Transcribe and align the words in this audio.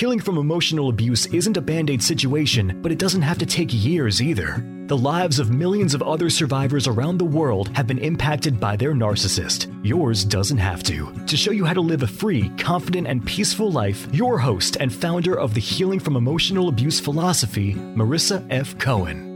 Healing 0.00 0.20
from 0.20 0.38
emotional 0.38 0.88
abuse 0.88 1.26
isn't 1.26 1.58
a 1.58 1.60
band 1.60 1.90
aid 1.90 2.02
situation, 2.02 2.80
but 2.80 2.90
it 2.90 2.98
doesn't 2.98 3.20
have 3.20 3.36
to 3.36 3.44
take 3.44 3.68
years 3.70 4.22
either. 4.22 4.64
The 4.86 4.96
lives 4.96 5.38
of 5.38 5.50
millions 5.50 5.92
of 5.92 6.00
other 6.00 6.30
survivors 6.30 6.88
around 6.88 7.18
the 7.18 7.26
world 7.26 7.68
have 7.76 7.86
been 7.86 7.98
impacted 7.98 8.58
by 8.58 8.76
their 8.76 8.94
narcissist. 8.94 9.70
Yours 9.84 10.24
doesn't 10.24 10.56
have 10.56 10.82
to. 10.84 11.12
To 11.26 11.36
show 11.36 11.50
you 11.50 11.66
how 11.66 11.74
to 11.74 11.82
live 11.82 12.02
a 12.02 12.06
free, 12.06 12.48
confident, 12.56 13.08
and 13.08 13.26
peaceful 13.26 13.70
life, 13.70 14.08
your 14.10 14.38
host 14.38 14.78
and 14.80 14.90
founder 14.90 15.38
of 15.38 15.52
the 15.52 15.60
Healing 15.60 16.00
from 16.00 16.16
Emotional 16.16 16.70
Abuse 16.70 16.98
philosophy, 16.98 17.74
Marissa 17.74 18.42
F. 18.48 18.78
Cohen. 18.78 19.29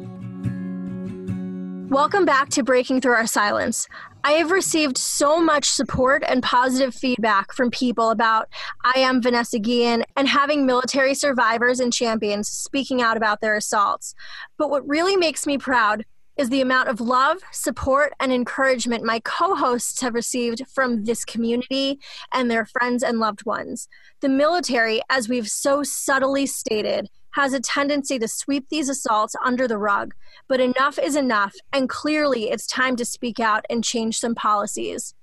Welcome 1.94 2.24
back 2.24 2.48
to 2.48 2.64
Breaking 2.64 3.00
Through 3.00 3.12
Our 3.12 3.26
Silence. 3.28 3.86
I 4.24 4.32
have 4.32 4.50
received 4.50 4.98
so 4.98 5.40
much 5.40 5.66
support 5.66 6.24
and 6.26 6.42
positive 6.42 6.92
feedback 6.92 7.52
from 7.52 7.70
people 7.70 8.10
about 8.10 8.48
I 8.84 8.98
am 8.98 9.22
Vanessa 9.22 9.60
Guillen 9.60 10.02
and 10.16 10.26
having 10.26 10.66
military 10.66 11.14
survivors 11.14 11.78
and 11.78 11.92
champions 11.92 12.48
speaking 12.48 13.00
out 13.00 13.16
about 13.16 13.40
their 13.40 13.54
assaults. 13.54 14.16
But 14.58 14.70
what 14.70 14.84
really 14.88 15.16
makes 15.16 15.46
me 15.46 15.56
proud 15.56 16.04
is 16.36 16.48
the 16.48 16.60
amount 16.60 16.88
of 16.88 17.00
love, 17.00 17.38
support, 17.52 18.12
and 18.18 18.32
encouragement 18.32 19.04
my 19.04 19.20
co 19.20 19.54
hosts 19.54 20.00
have 20.00 20.14
received 20.14 20.66
from 20.74 21.04
this 21.04 21.24
community 21.24 22.00
and 22.32 22.50
their 22.50 22.66
friends 22.66 23.04
and 23.04 23.20
loved 23.20 23.46
ones. 23.46 23.86
The 24.20 24.28
military, 24.28 25.00
as 25.10 25.28
we've 25.28 25.48
so 25.48 25.84
subtly 25.84 26.46
stated, 26.46 27.08
has 27.34 27.52
a 27.52 27.60
tendency 27.60 28.18
to 28.18 28.28
sweep 28.28 28.68
these 28.68 28.88
assaults 28.88 29.34
under 29.44 29.66
the 29.66 29.78
rug, 29.78 30.14
but 30.48 30.60
enough 30.60 30.98
is 30.98 31.16
enough, 31.16 31.54
and 31.72 31.88
clearly 31.88 32.50
it's 32.50 32.66
time 32.66 32.94
to 32.96 33.04
speak 33.04 33.40
out 33.40 33.64
and 33.68 33.82
change 33.82 34.18
some 34.18 34.34
policies. 34.34 35.14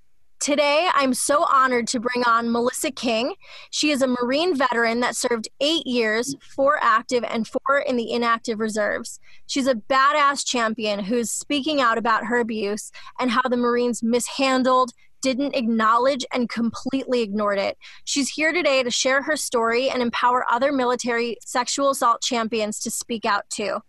Today, 0.41 0.89
I'm 0.93 1.13
so 1.13 1.45
honored 1.45 1.87
to 1.89 1.99
bring 1.99 2.23
on 2.25 2.51
Melissa 2.51 2.89
King. 2.89 3.35
She 3.69 3.91
is 3.91 4.01
a 4.01 4.07
Marine 4.07 4.57
veteran 4.57 4.99
that 5.01 5.15
served 5.15 5.47
eight 5.61 5.85
years, 5.85 6.35
four 6.41 6.79
active 6.81 7.23
and 7.23 7.47
four 7.47 7.79
in 7.79 7.95
the 7.95 8.11
inactive 8.11 8.59
reserves. 8.59 9.19
She's 9.45 9.67
a 9.67 9.75
badass 9.75 10.43
champion 10.43 11.03
who's 11.03 11.31
speaking 11.31 11.79
out 11.79 11.99
about 11.99 12.25
her 12.25 12.39
abuse 12.39 12.91
and 13.19 13.29
how 13.29 13.43
the 13.47 13.55
Marines 13.55 14.01
mishandled, 14.01 14.93
didn't 15.21 15.55
acknowledge 15.55 16.25
and 16.33 16.49
completely 16.49 17.21
ignored 17.21 17.59
it. 17.59 17.77
She's 18.03 18.29
here 18.29 18.51
today 18.51 18.83
to 18.83 18.91
share 18.91 19.21
her 19.23 19.35
story 19.35 19.89
and 19.89 20.01
empower 20.01 20.45
other 20.49 20.71
military 20.71 21.37
sexual 21.45 21.91
assault 21.91 22.21
champions 22.21 22.79
to 22.81 22.91
speak 22.91 23.25
out 23.25 23.49
too. 23.49 23.79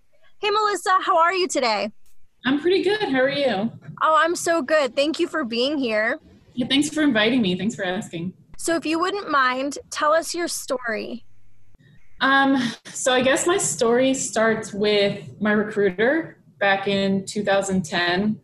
Hey, 0.40 0.50
Melissa, 0.50 0.98
how 1.02 1.18
are 1.18 1.34
you 1.34 1.48
today? 1.48 1.90
I'm 2.44 2.60
pretty 2.60 2.82
good. 2.82 3.02
How 3.02 3.20
are 3.20 3.30
you? 3.30 3.70
Oh, 4.02 4.18
I'm 4.18 4.34
so 4.34 4.62
good. 4.62 4.96
Thank 4.96 5.20
you 5.20 5.28
for 5.28 5.44
being 5.44 5.78
here. 5.78 6.18
Yeah, 6.54 6.66
thanks 6.66 6.88
for 6.88 7.02
inviting 7.02 7.40
me. 7.40 7.56
Thanks 7.56 7.74
for 7.74 7.84
asking. 7.84 8.32
So, 8.58 8.76
if 8.76 8.84
you 8.84 8.98
wouldn't 8.98 9.30
mind, 9.30 9.78
tell 9.90 10.12
us 10.12 10.34
your 10.34 10.48
story. 10.48 11.24
Um, 12.22 12.56
so 12.84 13.12
I 13.12 13.20
guess 13.20 13.48
my 13.48 13.58
story 13.58 14.14
starts 14.14 14.72
with 14.72 15.40
my 15.40 15.50
recruiter 15.50 16.38
back 16.60 16.86
in 16.86 17.26
2010 17.26 18.40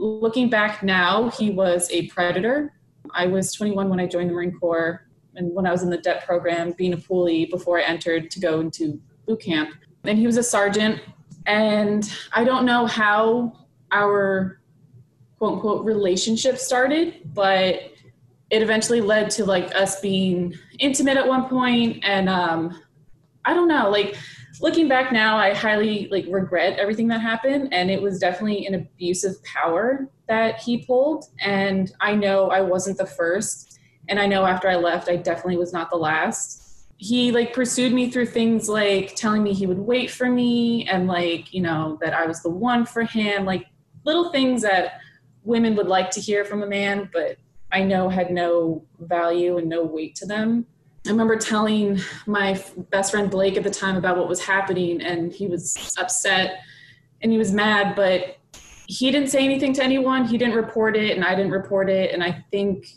looking 0.00 0.48
back 0.48 0.82
now, 0.82 1.28
he 1.30 1.50
was 1.50 1.90
a 1.90 2.06
predator. 2.08 2.72
I 3.14 3.26
was 3.26 3.52
21 3.52 3.88
when 3.88 4.00
I 4.00 4.06
joined 4.06 4.30
the 4.30 4.34
Marine 4.34 4.58
Corps, 4.58 5.06
and 5.36 5.54
when 5.54 5.66
I 5.66 5.72
was 5.72 5.82
in 5.82 5.90
the 5.90 5.98
DEP 5.98 6.24
program, 6.24 6.72
being 6.72 6.94
a 6.94 6.96
poolee 6.96 7.48
before 7.50 7.78
I 7.78 7.82
entered 7.82 8.30
to 8.30 8.40
go 8.40 8.60
into 8.60 9.00
boot 9.26 9.40
camp. 9.40 9.70
And 10.04 10.18
he 10.18 10.26
was 10.26 10.38
a 10.38 10.42
sergeant, 10.42 11.02
and 11.46 12.10
I 12.32 12.44
don't 12.44 12.64
know 12.64 12.86
how 12.86 13.66
our 13.92 14.60
quote 15.38 15.54
unquote 15.54 15.84
relationship 15.84 16.56
started, 16.56 17.20
but 17.34 17.92
it 18.50 18.62
eventually 18.62 19.00
led 19.00 19.30
to 19.30 19.44
like 19.44 19.74
us 19.74 20.00
being 20.00 20.54
intimate 20.78 21.18
at 21.18 21.28
one 21.28 21.48
point, 21.48 22.02
and 22.04 22.28
um, 22.28 22.82
I 23.44 23.52
don't 23.52 23.68
know, 23.68 23.90
like 23.90 24.16
looking 24.60 24.88
back 24.88 25.12
now, 25.12 25.36
I 25.36 25.54
highly 25.54 26.08
like 26.10 26.26
regret 26.28 26.78
everything 26.78 27.08
that 27.08 27.20
happened, 27.20 27.72
and 27.72 27.90
it 27.90 28.00
was 28.00 28.18
definitely 28.18 28.66
an 28.66 28.74
abuse 28.74 29.24
of 29.24 29.42
power 29.44 30.08
that 30.28 30.60
he 30.60 30.84
pulled. 30.84 31.26
And 31.40 31.92
I 32.00 32.14
know 32.14 32.50
I 32.50 32.60
wasn't 32.60 32.98
the 32.98 33.06
first, 33.06 33.78
and 34.08 34.18
I 34.18 34.26
know 34.26 34.44
after 34.44 34.68
I 34.68 34.76
left, 34.76 35.08
I 35.08 35.16
definitely 35.16 35.56
was 35.56 35.72
not 35.72 35.90
the 35.90 35.96
last. 35.96 36.86
He 36.98 37.32
like 37.32 37.54
pursued 37.54 37.92
me 37.92 38.10
through 38.10 38.26
things 38.26 38.68
like 38.68 39.16
telling 39.16 39.42
me 39.42 39.54
he 39.54 39.66
would 39.66 39.78
wait 39.78 40.10
for 40.10 40.28
me, 40.28 40.86
and 40.88 41.06
like 41.06 41.52
you 41.52 41.62
know 41.62 41.98
that 42.02 42.12
I 42.12 42.26
was 42.26 42.42
the 42.42 42.50
one 42.50 42.84
for 42.84 43.02
him, 43.02 43.44
like 43.44 43.66
little 44.04 44.30
things 44.30 44.62
that 44.62 45.00
women 45.42 45.74
would 45.76 45.88
like 45.88 46.10
to 46.10 46.20
hear 46.20 46.44
from 46.44 46.62
a 46.62 46.66
man, 46.66 47.08
but 47.12 47.36
I 47.72 47.82
know 47.82 48.08
had 48.08 48.30
no 48.30 48.84
value 48.98 49.58
and 49.58 49.68
no 49.68 49.84
weight 49.84 50.14
to 50.16 50.26
them. 50.26 50.66
I 51.06 51.10
remember 51.10 51.36
telling 51.36 52.00
my 52.26 52.62
best 52.90 53.12
friend 53.12 53.30
Blake 53.30 53.56
at 53.56 53.64
the 53.64 53.70
time 53.70 53.96
about 53.96 54.18
what 54.18 54.28
was 54.28 54.40
happening, 54.40 55.00
and 55.00 55.32
he 55.32 55.46
was 55.46 55.94
upset 55.98 56.60
and 57.22 57.32
he 57.32 57.38
was 57.38 57.52
mad, 57.52 57.96
but 57.96 58.36
he 58.86 59.10
didn't 59.10 59.28
say 59.28 59.44
anything 59.44 59.72
to 59.74 59.84
anyone. 59.84 60.26
He 60.26 60.36
didn't 60.36 60.54
report 60.54 60.96
it, 60.96 61.16
and 61.16 61.24
I 61.24 61.34
didn't 61.34 61.52
report 61.52 61.88
it. 61.88 62.12
And 62.12 62.22
I 62.22 62.44
think 62.50 62.88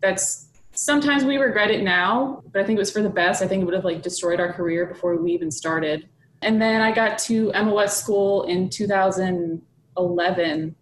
that's 0.00 0.46
sometimes 0.72 1.24
we 1.24 1.36
regret 1.36 1.70
it 1.70 1.82
now, 1.82 2.42
but 2.52 2.62
I 2.62 2.64
think 2.64 2.78
it 2.78 2.80
was 2.80 2.90
for 2.90 3.02
the 3.02 3.10
best. 3.10 3.42
I 3.42 3.46
think 3.46 3.62
it 3.62 3.64
would 3.64 3.74
have 3.74 3.84
like 3.84 4.02
destroyed 4.02 4.40
our 4.40 4.52
career 4.52 4.86
before 4.86 5.16
we 5.16 5.32
even 5.32 5.50
started. 5.50 6.08
And 6.42 6.62
then 6.62 6.80
I 6.80 6.92
got 6.92 7.18
to 7.20 7.52
MOS 7.52 8.02
school 8.02 8.44
in 8.44 8.70
2011, 8.70 10.74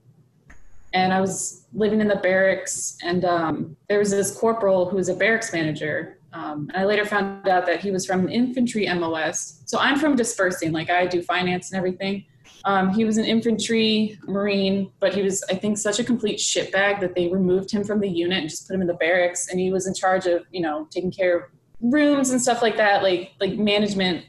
and 0.94 1.12
I 1.12 1.20
was 1.20 1.66
living 1.72 2.00
in 2.00 2.08
the 2.08 2.16
barracks, 2.16 2.96
and 3.02 3.24
um, 3.24 3.76
there 3.88 3.98
was 3.98 4.10
this 4.10 4.38
corporal 4.38 4.88
who 4.88 4.96
was 4.96 5.08
a 5.08 5.14
barracks 5.14 5.52
manager 5.52 6.17
um, 6.32 6.68
and 6.72 6.82
I 6.82 6.84
later 6.84 7.04
found 7.04 7.48
out 7.48 7.66
that 7.66 7.80
he 7.80 7.90
was 7.90 8.04
from 8.04 8.28
infantry 8.28 8.86
MOS. 8.92 9.62
So 9.66 9.78
I'm 9.78 9.98
from 9.98 10.16
disbursing, 10.16 10.72
like 10.72 10.90
I 10.90 11.06
do 11.06 11.22
finance 11.22 11.70
and 11.70 11.78
everything. 11.78 12.24
Um, 12.64 12.92
he 12.92 13.04
was 13.04 13.16
an 13.16 13.24
infantry 13.24 14.18
marine, 14.26 14.90
but 15.00 15.14
he 15.14 15.22
was, 15.22 15.42
I 15.50 15.54
think, 15.54 15.78
such 15.78 15.98
a 15.98 16.04
complete 16.04 16.38
shitbag 16.38 17.00
that 17.00 17.14
they 17.14 17.28
removed 17.28 17.70
him 17.70 17.84
from 17.84 18.00
the 18.00 18.08
unit 18.08 18.38
and 18.38 18.48
just 18.48 18.66
put 18.66 18.74
him 18.74 18.82
in 18.82 18.86
the 18.86 18.94
barracks. 18.94 19.48
And 19.48 19.58
he 19.58 19.70
was 19.70 19.86
in 19.86 19.94
charge 19.94 20.26
of, 20.26 20.44
you 20.50 20.60
know, 20.60 20.86
taking 20.90 21.10
care 21.10 21.36
of 21.36 21.42
rooms 21.80 22.30
and 22.30 22.40
stuff 22.40 22.60
like 22.60 22.76
that, 22.76 23.02
like 23.02 23.32
like 23.40 23.54
management. 23.54 24.26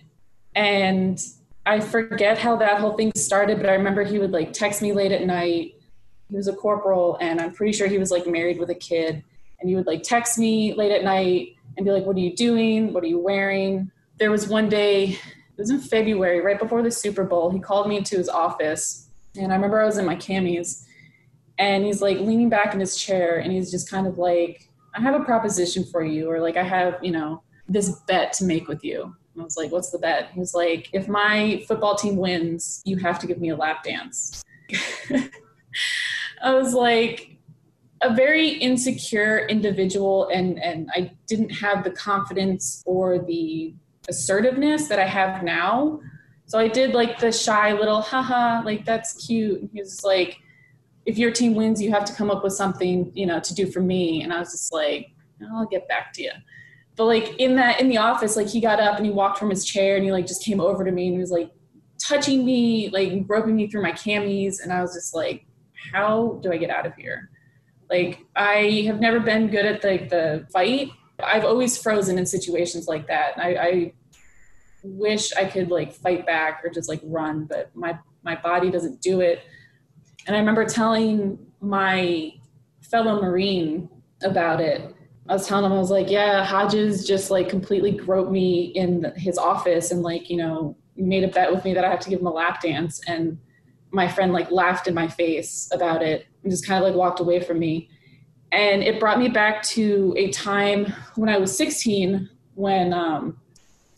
And 0.56 1.22
I 1.66 1.80
forget 1.80 2.38
how 2.38 2.56
that 2.58 2.80
whole 2.80 2.94
thing 2.94 3.12
started, 3.16 3.58
but 3.58 3.70
I 3.70 3.74
remember 3.74 4.04
he 4.04 4.20
would 4.20 4.32
like 4.32 4.54
text 4.54 4.82
me 4.82 4.94
late 4.94 5.12
at 5.12 5.26
night. 5.26 5.76
He 6.30 6.36
was 6.36 6.48
a 6.48 6.54
corporal, 6.54 7.18
and 7.20 7.42
I'm 7.42 7.52
pretty 7.52 7.74
sure 7.74 7.88
he 7.88 7.98
was 7.98 8.12
like 8.12 8.28
married 8.28 8.60
with 8.60 8.70
a 8.70 8.76
kid. 8.76 9.24
And 9.60 9.70
he 9.70 9.76
would 9.76 9.88
like 9.88 10.04
text 10.04 10.38
me 10.38 10.74
late 10.74 10.92
at 10.92 11.04
night 11.04 11.56
and 11.80 11.86
be 11.86 11.94
like, 11.94 12.06
what 12.06 12.18
are 12.18 12.20
you 12.20 12.36
doing? 12.36 12.92
What 12.92 13.06
are 13.06 13.08
you 13.08 13.20
wearing? 13.20 13.90
There 14.18 14.30
was 14.30 14.50
one 14.50 14.68
day, 14.68 15.12
it 15.12 15.58
was 15.58 15.70
in 15.70 15.80
February, 15.80 16.42
right 16.42 16.60
before 16.60 16.84
the 16.84 16.92
Super 16.92 17.24
Bowl. 17.24 17.50
He 17.52 17.60
called 17.60 17.88
me 17.88 17.96
into 17.96 18.18
his 18.18 18.28
office, 18.28 19.08
and 19.38 19.54
I 19.54 19.56
remember 19.56 19.80
I 19.80 19.86
was 19.86 19.98
in 19.98 20.06
my 20.06 20.18
camis, 20.18 20.84
and 21.58 21.86
he's 21.86 22.02
like 22.02 22.18
leaning 22.18 22.50
back 22.50 22.74
in 22.74 22.82
his 22.82 22.98
chair, 22.98 23.38
and 23.38 23.54
he's 23.54 23.72
just 23.72 23.90
kind 23.90 24.08
of 24.08 24.18
like, 24.18 24.70
I 24.94 25.00
have 25.00 25.16
a 25.16 25.24
proposition 25.24 25.86
for 25.86 26.04
you, 26.04 26.30
or 26.30 26.42
like, 26.42 26.58
I 26.58 26.64
have, 26.64 26.98
you 27.02 27.12
know, 27.12 27.44
this 27.70 28.02
bet 28.08 28.34
to 28.34 28.44
make 28.44 28.68
with 28.68 28.84
you. 28.84 29.16
I 29.40 29.44
was 29.44 29.56
like, 29.56 29.72
what's 29.72 29.90
the 29.90 30.00
bet? 30.00 30.32
He 30.34 30.40
was 30.42 30.54
like, 30.54 30.90
if 30.92 31.08
my 31.08 31.64
football 31.66 31.96
team 31.96 32.18
wins, 32.18 32.82
you 32.84 32.98
have 32.98 33.20
to 33.20 33.28
give 33.28 33.40
me 33.40 33.50
a 33.50 33.56
lap 33.56 33.86
dance. 33.86 34.44
I 36.44 36.54
was 36.54 36.74
like, 36.74 37.29
a 38.02 38.14
very 38.14 38.50
insecure 38.50 39.46
individual 39.48 40.30
and 40.30 40.62
and 40.62 40.90
I 40.96 41.12
didn't 41.28 41.50
have 41.50 41.84
the 41.84 41.92
confidence 41.92 42.84
or 42.86 43.20
the 43.20 43.74
assertiveness 44.08 44.88
that 44.88 45.00
I 45.00 45.06
have 45.06 45.44
now. 45.44 46.00
So 46.46 46.58
I 46.58 46.68
did 46.68 46.94
like 46.94 47.20
the 47.20 47.32
shy 47.32 47.74
little 47.74 48.02
haha, 48.02 48.64
like 48.66 48.86
that's 48.86 49.26
cute. 49.26 49.62
And 49.62 49.70
he 49.72 49.80
was 49.80 50.04
like, 50.04 50.38
if 51.06 51.18
your 51.18 51.32
team 51.32 51.54
wins, 51.54 51.82
you 51.82 51.92
have 51.92 52.06
to 52.06 52.14
come 52.14 52.32
up 52.32 52.44
with 52.44 52.54
something, 52.54 53.12
you 53.14 53.26
know, 53.26 53.40
to 53.40 53.54
do 53.54 53.68
for 53.68 53.82
me. 53.82 54.24
And 54.24 54.34
I 54.34 54.40
was 54.40 54.52
just 54.52 54.74
like, 54.74 55.12
I'll 55.52 55.68
get 55.68 55.88
back 55.88 56.14
to 56.14 56.24
you. 56.24 56.32
But 56.96 57.06
like 57.06 57.36
in 57.38 57.56
that 57.58 57.80
in 57.80 57.88
the 57.88 57.98
office, 57.98 58.36
like 58.36 58.48
he 58.48 58.60
got 58.60 58.80
up 58.80 58.98
and 58.98 59.06
he 59.06 59.12
walked 59.12 59.38
from 59.38 59.50
his 59.50 59.64
chair 59.64 59.96
and 59.96 60.04
he 60.04 60.12
like 60.12 60.26
just 60.26 60.44
came 60.44 60.60
over 60.60 60.84
to 60.84 60.92
me 60.92 61.08
and 61.08 61.14
he 61.14 61.20
was 61.20 61.32
like 61.32 61.52
touching 62.00 62.46
me, 62.46 62.90
like 62.90 63.28
groping 63.28 63.56
me 63.56 63.70
through 63.70 63.84
my 63.84 63.92
camis, 63.92 64.62
and 64.62 64.74
I 64.74 64.82
was 64.82 64.94
just 64.94 65.14
like, 65.14 65.46
how 65.94 66.40
do 66.42 66.52
I 66.52 66.58
get 66.58 66.70
out 66.70 66.86
of 66.86 66.96
here? 66.96 67.30
Like 67.90 68.26
I 68.36 68.84
have 68.88 69.00
never 69.00 69.20
been 69.20 69.48
good 69.48 69.66
at 69.66 69.82
the, 69.82 70.08
the 70.10 70.48
fight. 70.52 70.92
I've 71.22 71.46
always 71.46 71.78
frozen 71.78 72.18
in 72.18 72.26
situations 72.26 72.88
like 72.88 73.08
that. 73.08 73.38
I, 73.38 73.56
I 73.56 73.94
wish 74.84 75.34
I 75.34 75.46
could 75.46 75.70
like 75.70 75.94
fight 75.94 76.26
back 76.26 76.62
or 76.64 76.70
just 76.70 76.88
like 76.88 77.02
run, 77.04 77.46
but 77.46 77.76
my 77.76 77.98
my 78.24 78.36
body 78.36 78.70
doesn't 78.70 79.02
do 79.02 79.22
it. 79.22 79.42
And 80.28 80.36
I 80.36 80.40
remember 80.40 80.66
telling 80.66 81.40
my 81.62 82.34
fellow 82.82 83.22
Marine 83.22 83.90
about 84.24 84.62
it. 84.62 84.96
I 85.28 85.34
was 85.34 85.48
telling 85.48 85.66
him, 85.66 85.74
I 85.74 85.80
was 85.80 85.92
like, 85.92 86.10
yeah, 86.10 86.44
Hodges 86.44 87.06
just 87.06 87.30
like 87.30 87.50
completely 87.50 87.92
groped 87.92 88.32
me 88.32 88.66
in 88.66 89.14
his 89.16 89.38
office 89.38 89.92
and 89.92 90.02
like, 90.02 90.30
you 90.30 90.38
know, 90.38 90.76
made 90.96 91.24
a 91.24 91.28
bet 91.28 91.54
with 91.54 91.64
me 91.64 91.74
that 91.74 91.86
I 91.86 91.90
have 91.90 92.00
to 92.02 92.10
give 92.10 92.20
him 92.20 92.26
a 92.26 92.32
lap 92.32 92.62
dance. 92.62 93.00
And 93.08 93.40
my 93.92 94.08
friend 94.08 94.34
like 94.34 94.52
laughed 94.52 94.88
in 94.88 94.94
my 94.94 95.08
face 95.08 95.70
about 95.74 96.02
it 96.02 96.28
and 96.44 96.52
just 96.52 96.66
kind 96.68 96.84
of 96.84 96.90
like 96.90 96.98
walked 96.98 97.20
away 97.20 97.40
from 97.40 97.60
me. 97.60 97.90
And 98.52 98.84
it 98.84 99.00
brought 99.00 99.20
me 99.20 99.30
back 99.30 99.62
to 99.64 100.14
a 100.18 100.32
time 100.32 100.94
when 101.16 101.30
I 101.30 101.38
was 101.38 101.56
16 101.56 102.30
when 102.56 102.94
um, 102.94 103.38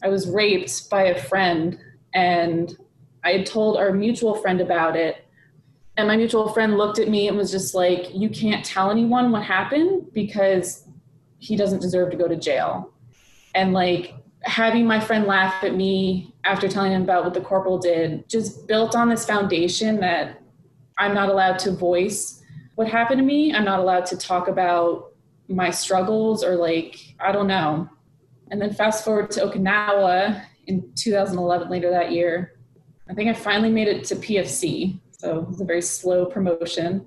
I 0.04 0.10
was 0.10 0.30
raped 0.30 0.90
by 0.90 1.04
a 1.04 1.22
friend 1.22 1.80
and 2.14 2.76
I 3.24 3.32
had 3.32 3.46
told 3.46 3.78
our 3.78 3.92
mutual 3.92 4.36
friend 4.36 4.62
about 4.62 4.96
it. 4.96 5.26
And 5.98 6.08
my 6.08 6.18
mutual 6.18 6.50
friend 6.50 6.78
looked 6.78 7.00
at 7.00 7.10
me 7.10 7.28
and 7.28 7.38
was 7.38 7.52
just 7.52 7.76
like, 7.76 8.14
You 8.14 8.30
can't 8.30 8.64
tell 8.66 8.92
anyone 8.92 9.32
what 9.32 9.44
happened 9.44 10.14
because 10.14 10.88
he 11.38 11.56
doesn't 11.56 11.82
deserve 11.82 12.12
to 12.12 12.18
go 12.18 12.28
to 12.28 12.36
jail. 12.36 12.94
And 13.56 13.74
like 13.74 14.16
having 14.44 14.86
my 14.86 15.00
friend 15.00 15.26
laugh 15.26 15.64
at 15.64 15.76
me 15.76 16.31
after 16.44 16.68
telling 16.68 16.92
him 16.92 17.04
about 17.04 17.24
what 17.24 17.34
the 17.34 17.42
corporal 17.42 17.78
did 17.78 18.28
just 18.28 18.68
built 18.68 18.96
on 18.96 19.10
this 19.10 19.26
foundation 19.26 20.00
that 20.00 20.42
I'm 20.98 21.14
not 21.14 21.30
allowed 21.30 21.60
to 21.60 21.72
voice 21.72 22.42
what 22.76 22.88
happened 22.88 23.20
to 23.20 23.26
me. 23.26 23.54
I'm 23.54 23.66
not 23.66 23.80
allowed 23.80 24.06
to 24.08 24.18
talk 24.18 24.48
about 24.48 25.12
my 25.48 25.70
struggles 25.70 26.44
or 26.44 26.56
like, 26.56 27.16
I 27.20 27.32
don't 27.32 27.48
know. 27.48 27.90
And 28.50 28.62
then 28.62 28.74
fast 28.74 29.06
forward 29.06 29.32
to 29.32 29.42
Okinawa 29.42 30.44
in 30.68 30.92
2011, 30.96 31.70
later 31.70 31.90
that 31.92 32.12
year. 32.12 32.60
I 33.10 33.14
think 33.14 33.30
I 33.30 33.34
finally 33.34 33.72
made 33.72 33.88
it 33.88 34.04
to 34.06 34.16
PFC. 34.16 35.00
So 35.12 35.40
it 35.40 35.48
was 35.48 35.62
a 35.62 35.66
very 35.66 35.82
slow 35.82 36.26
promotion 36.26 37.06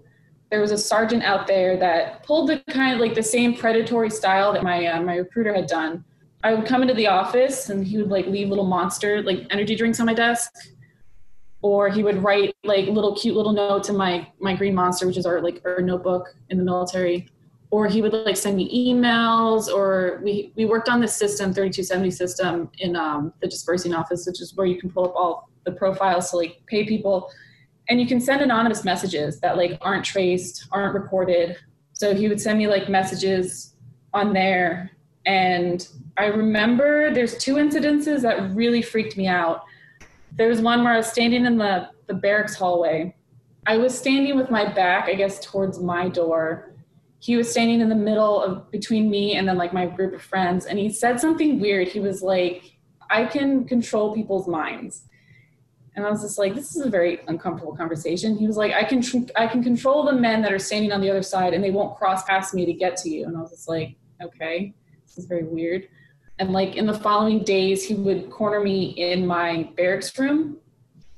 there 0.54 0.60
was 0.60 0.70
a 0.70 0.78
sergeant 0.78 1.24
out 1.24 1.48
there 1.48 1.76
that 1.76 2.22
pulled 2.22 2.48
the 2.48 2.62
kind 2.70 2.94
of 2.94 3.00
like 3.00 3.14
the 3.14 3.22
same 3.22 3.56
predatory 3.56 4.08
style 4.08 4.52
that 4.52 4.62
my 4.62 4.86
uh, 4.86 5.02
my 5.02 5.16
recruiter 5.16 5.52
had 5.52 5.66
done. 5.66 6.04
I 6.44 6.52
would 6.52 6.66
come 6.66 6.82
into 6.82 6.92
the 6.92 7.06
office 7.06 7.70
and 7.70 7.84
he 7.84 7.96
would 7.96 8.10
like 8.10 8.26
leave 8.26 8.50
little 8.50 8.66
monster 8.66 9.22
like 9.22 9.46
energy 9.50 9.74
drinks 9.74 9.98
on 9.98 10.04
my 10.06 10.12
desk, 10.12 10.52
or 11.62 11.88
he 11.88 12.02
would 12.02 12.22
write 12.22 12.54
like 12.64 12.86
little 12.86 13.16
cute 13.16 13.34
little 13.34 13.54
notes 13.54 13.88
in 13.88 13.96
my 13.96 14.28
my 14.38 14.54
green 14.54 14.74
monster, 14.74 15.06
which 15.06 15.16
is 15.16 15.24
our 15.24 15.40
like 15.40 15.62
our 15.64 15.80
notebook 15.80 16.28
in 16.50 16.58
the 16.58 16.64
military. 16.64 17.28
Or 17.70 17.88
he 17.88 18.02
would 18.02 18.12
like 18.12 18.36
send 18.36 18.56
me 18.56 18.92
emails, 18.92 19.68
or 19.68 20.20
we 20.22 20.52
we 20.54 20.66
worked 20.66 20.90
on 20.90 21.00
this 21.00 21.16
system, 21.16 21.54
3270 21.54 22.10
system, 22.10 22.70
in 22.78 22.94
um, 22.94 23.32
the 23.40 23.48
disbursing 23.48 23.94
office, 23.94 24.26
which 24.26 24.40
is 24.40 24.54
where 24.54 24.66
you 24.66 24.78
can 24.78 24.90
pull 24.90 25.06
up 25.06 25.14
all 25.16 25.48
the 25.64 25.72
profiles 25.72 26.30
to 26.30 26.36
like 26.36 26.60
pay 26.66 26.84
people. 26.84 27.30
And 27.88 28.00
you 28.00 28.06
can 28.06 28.20
send 28.20 28.42
anonymous 28.42 28.84
messages 28.84 29.40
that 29.40 29.56
like 29.56 29.78
aren't 29.80 30.04
traced 30.04 30.68
aren't 30.72 30.94
recorded. 30.94 31.56
So 31.94 32.14
he 32.14 32.28
would 32.28 32.40
send 32.40 32.58
me 32.58 32.68
like 32.68 32.90
messages 32.90 33.74
on 34.12 34.34
there 34.34 34.90
and 35.26 35.88
i 36.16 36.26
remember 36.26 37.12
there's 37.12 37.36
two 37.38 37.54
incidences 37.54 38.22
that 38.22 38.54
really 38.54 38.82
freaked 38.82 39.16
me 39.16 39.26
out 39.26 39.64
there 40.32 40.48
was 40.48 40.60
one 40.60 40.82
where 40.82 40.92
i 40.92 40.96
was 40.96 41.06
standing 41.06 41.44
in 41.44 41.56
the, 41.56 41.88
the 42.06 42.14
barracks 42.14 42.54
hallway 42.54 43.14
i 43.66 43.76
was 43.76 43.96
standing 43.96 44.36
with 44.36 44.50
my 44.50 44.70
back 44.72 45.08
i 45.08 45.14
guess 45.14 45.40
towards 45.40 45.78
my 45.80 46.08
door 46.08 46.72
he 47.18 47.36
was 47.36 47.50
standing 47.50 47.80
in 47.80 47.88
the 47.88 47.94
middle 47.94 48.42
of 48.42 48.70
between 48.70 49.10
me 49.10 49.36
and 49.36 49.48
then 49.48 49.56
like 49.56 49.72
my 49.72 49.86
group 49.86 50.14
of 50.14 50.22
friends 50.22 50.66
and 50.66 50.78
he 50.78 50.90
said 50.90 51.18
something 51.18 51.60
weird 51.60 51.88
he 51.88 52.00
was 52.00 52.22
like 52.22 52.76
i 53.10 53.24
can 53.24 53.64
control 53.64 54.14
people's 54.14 54.46
minds 54.46 55.04
and 55.96 56.04
I 56.04 56.10
was 56.10 56.22
just 56.22 56.38
like, 56.38 56.54
this 56.54 56.74
is 56.74 56.84
a 56.84 56.90
very 56.90 57.20
uncomfortable 57.28 57.74
conversation. 57.76 58.36
He 58.36 58.46
was 58.46 58.56
like, 58.56 58.72
I 58.72 58.82
can, 58.82 59.00
tr- 59.00 59.30
I 59.36 59.46
can 59.46 59.62
control 59.62 60.04
the 60.04 60.12
men 60.12 60.42
that 60.42 60.52
are 60.52 60.58
standing 60.58 60.90
on 60.90 61.00
the 61.00 61.08
other 61.08 61.22
side 61.22 61.54
and 61.54 61.62
they 61.62 61.70
won't 61.70 61.96
cross 61.96 62.24
past 62.24 62.52
me 62.52 62.66
to 62.66 62.72
get 62.72 62.96
to 62.98 63.10
you. 63.10 63.26
And 63.26 63.36
I 63.36 63.40
was 63.40 63.50
just 63.50 63.68
like, 63.68 63.94
okay, 64.20 64.74
this 65.06 65.18
is 65.18 65.26
very 65.26 65.44
weird. 65.44 65.88
And 66.38 66.52
like 66.52 66.76
in 66.76 66.86
the 66.86 66.94
following 66.94 67.44
days, 67.44 67.84
he 67.84 67.94
would 67.94 68.30
corner 68.30 68.60
me 68.60 68.86
in 68.90 69.26
my 69.26 69.70
barracks 69.76 70.18
room, 70.18 70.58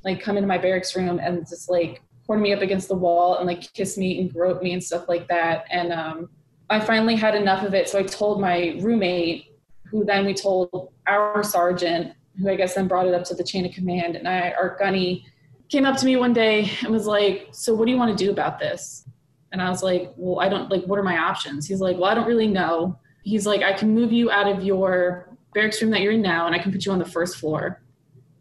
like 0.05 0.21
come 0.21 0.37
into 0.37 0.47
my 0.47 0.59
barracks 0.59 0.95
room 0.95 1.19
and 1.19 1.47
just 1.49 1.71
like 1.71 2.03
corner 2.27 2.43
me 2.43 2.53
up 2.53 2.61
against 2.61 2.89
the 2.89 2.95
wall 2.95 3.39
and 3.39 3.47
like 3.47 3.73
kiss 3.73 3.97
me 3.97 4.21
and 4.21 4.33
grope 4.33 4.63
me 4.63 4.73
and 4.73 4.83
stuff 4.83 5.09
like 5.09 5.27
that. 5.29 5.65
And 5.71 5.93
um, 5.93 6.29
I 6.69 6.81
finally 6.81 7.17
had 7.17 7.35
enough 7.35 7.65
of 7.65 7.75
it. 7.75 7.89
So 7.89 7.99
I 7.99 8.03
told 8.03 8.41
my 8.41 8.77
roommate, 8.81 9.57
who 9.91 10.05
then 10.05 10.27
we 10.27 10.35
told 10.35 10.93
our 11.07 11.43
sergeant 11.43 12.13
who 12.39 12.51
I 12.51 12.57
guess 12.57 12.75
then 12.75 12.89
brought 12.89 13.07
it 13.07 13.15
up 13.15 13.25
to 13.25 13.35
the 13.35 13.45
chain 13.45 13.65
of 13.65 13.73
command. 13.73 14.17
And 14.17 14.29
I, 14.29 14.53
Art 14.53 14.79
Gunny, 14.79 15.27
came 15.69 15.85
up 15.85 15.97
to 15.99 16.07
me 16.07 16.17
one 16.17 16.33
day 16.33 16.71
and 16.83 16.93
was 16.93 17.07
like, 17.07 17.49
So 17.53 17.75
what 17.75 17.87
do 17.87 17.93
you 17.93 17.97
want 17.97 18.17
to 18.17 18.25
do 18.25 18.31
about 18.31 18.59
this? 18.59 19.09
And 19.53 19.63
I 19.63 19.69
was 19.71 19.83
like, 19.83 20.13
Well, 20.17 20.41
I 20.41 20.49
don't 20.49 20.71
like, 20.71 20.85
what 20.85 20.99
are 20.99 21.05
my 21.05 21.19
options? 21.19 21.67
He's 21.67 21.81
like, 21.81 21.97
Well, 21.97 22.11
I 22.11 22.15
don't 22.15 22.27
really 22.27 22.49
know. 22.49 22.99
He's 23.27 23.45
like, 23.45 23.63
I 23.63 23.73
can 23.73 23.93
move 23.93 24.13
you 24.13 24.31
out 24.31 24.47
of 24.47 24.63
your 24.63 25.37
barracks 25.53 25.83
room 25.83 25.91
that 25.91 26.01
you're 26.01 26.13
in 26.13 26.23
now 26.23 26.47
and 26.47 26.55
I 26.55 26.59
can 26.59 26.71
put 26.71 26.87
you 26.87 26.93
on 26.93 27.01
the 27.01 27.05
first 27.05 27.39
floor. 27.39 27.83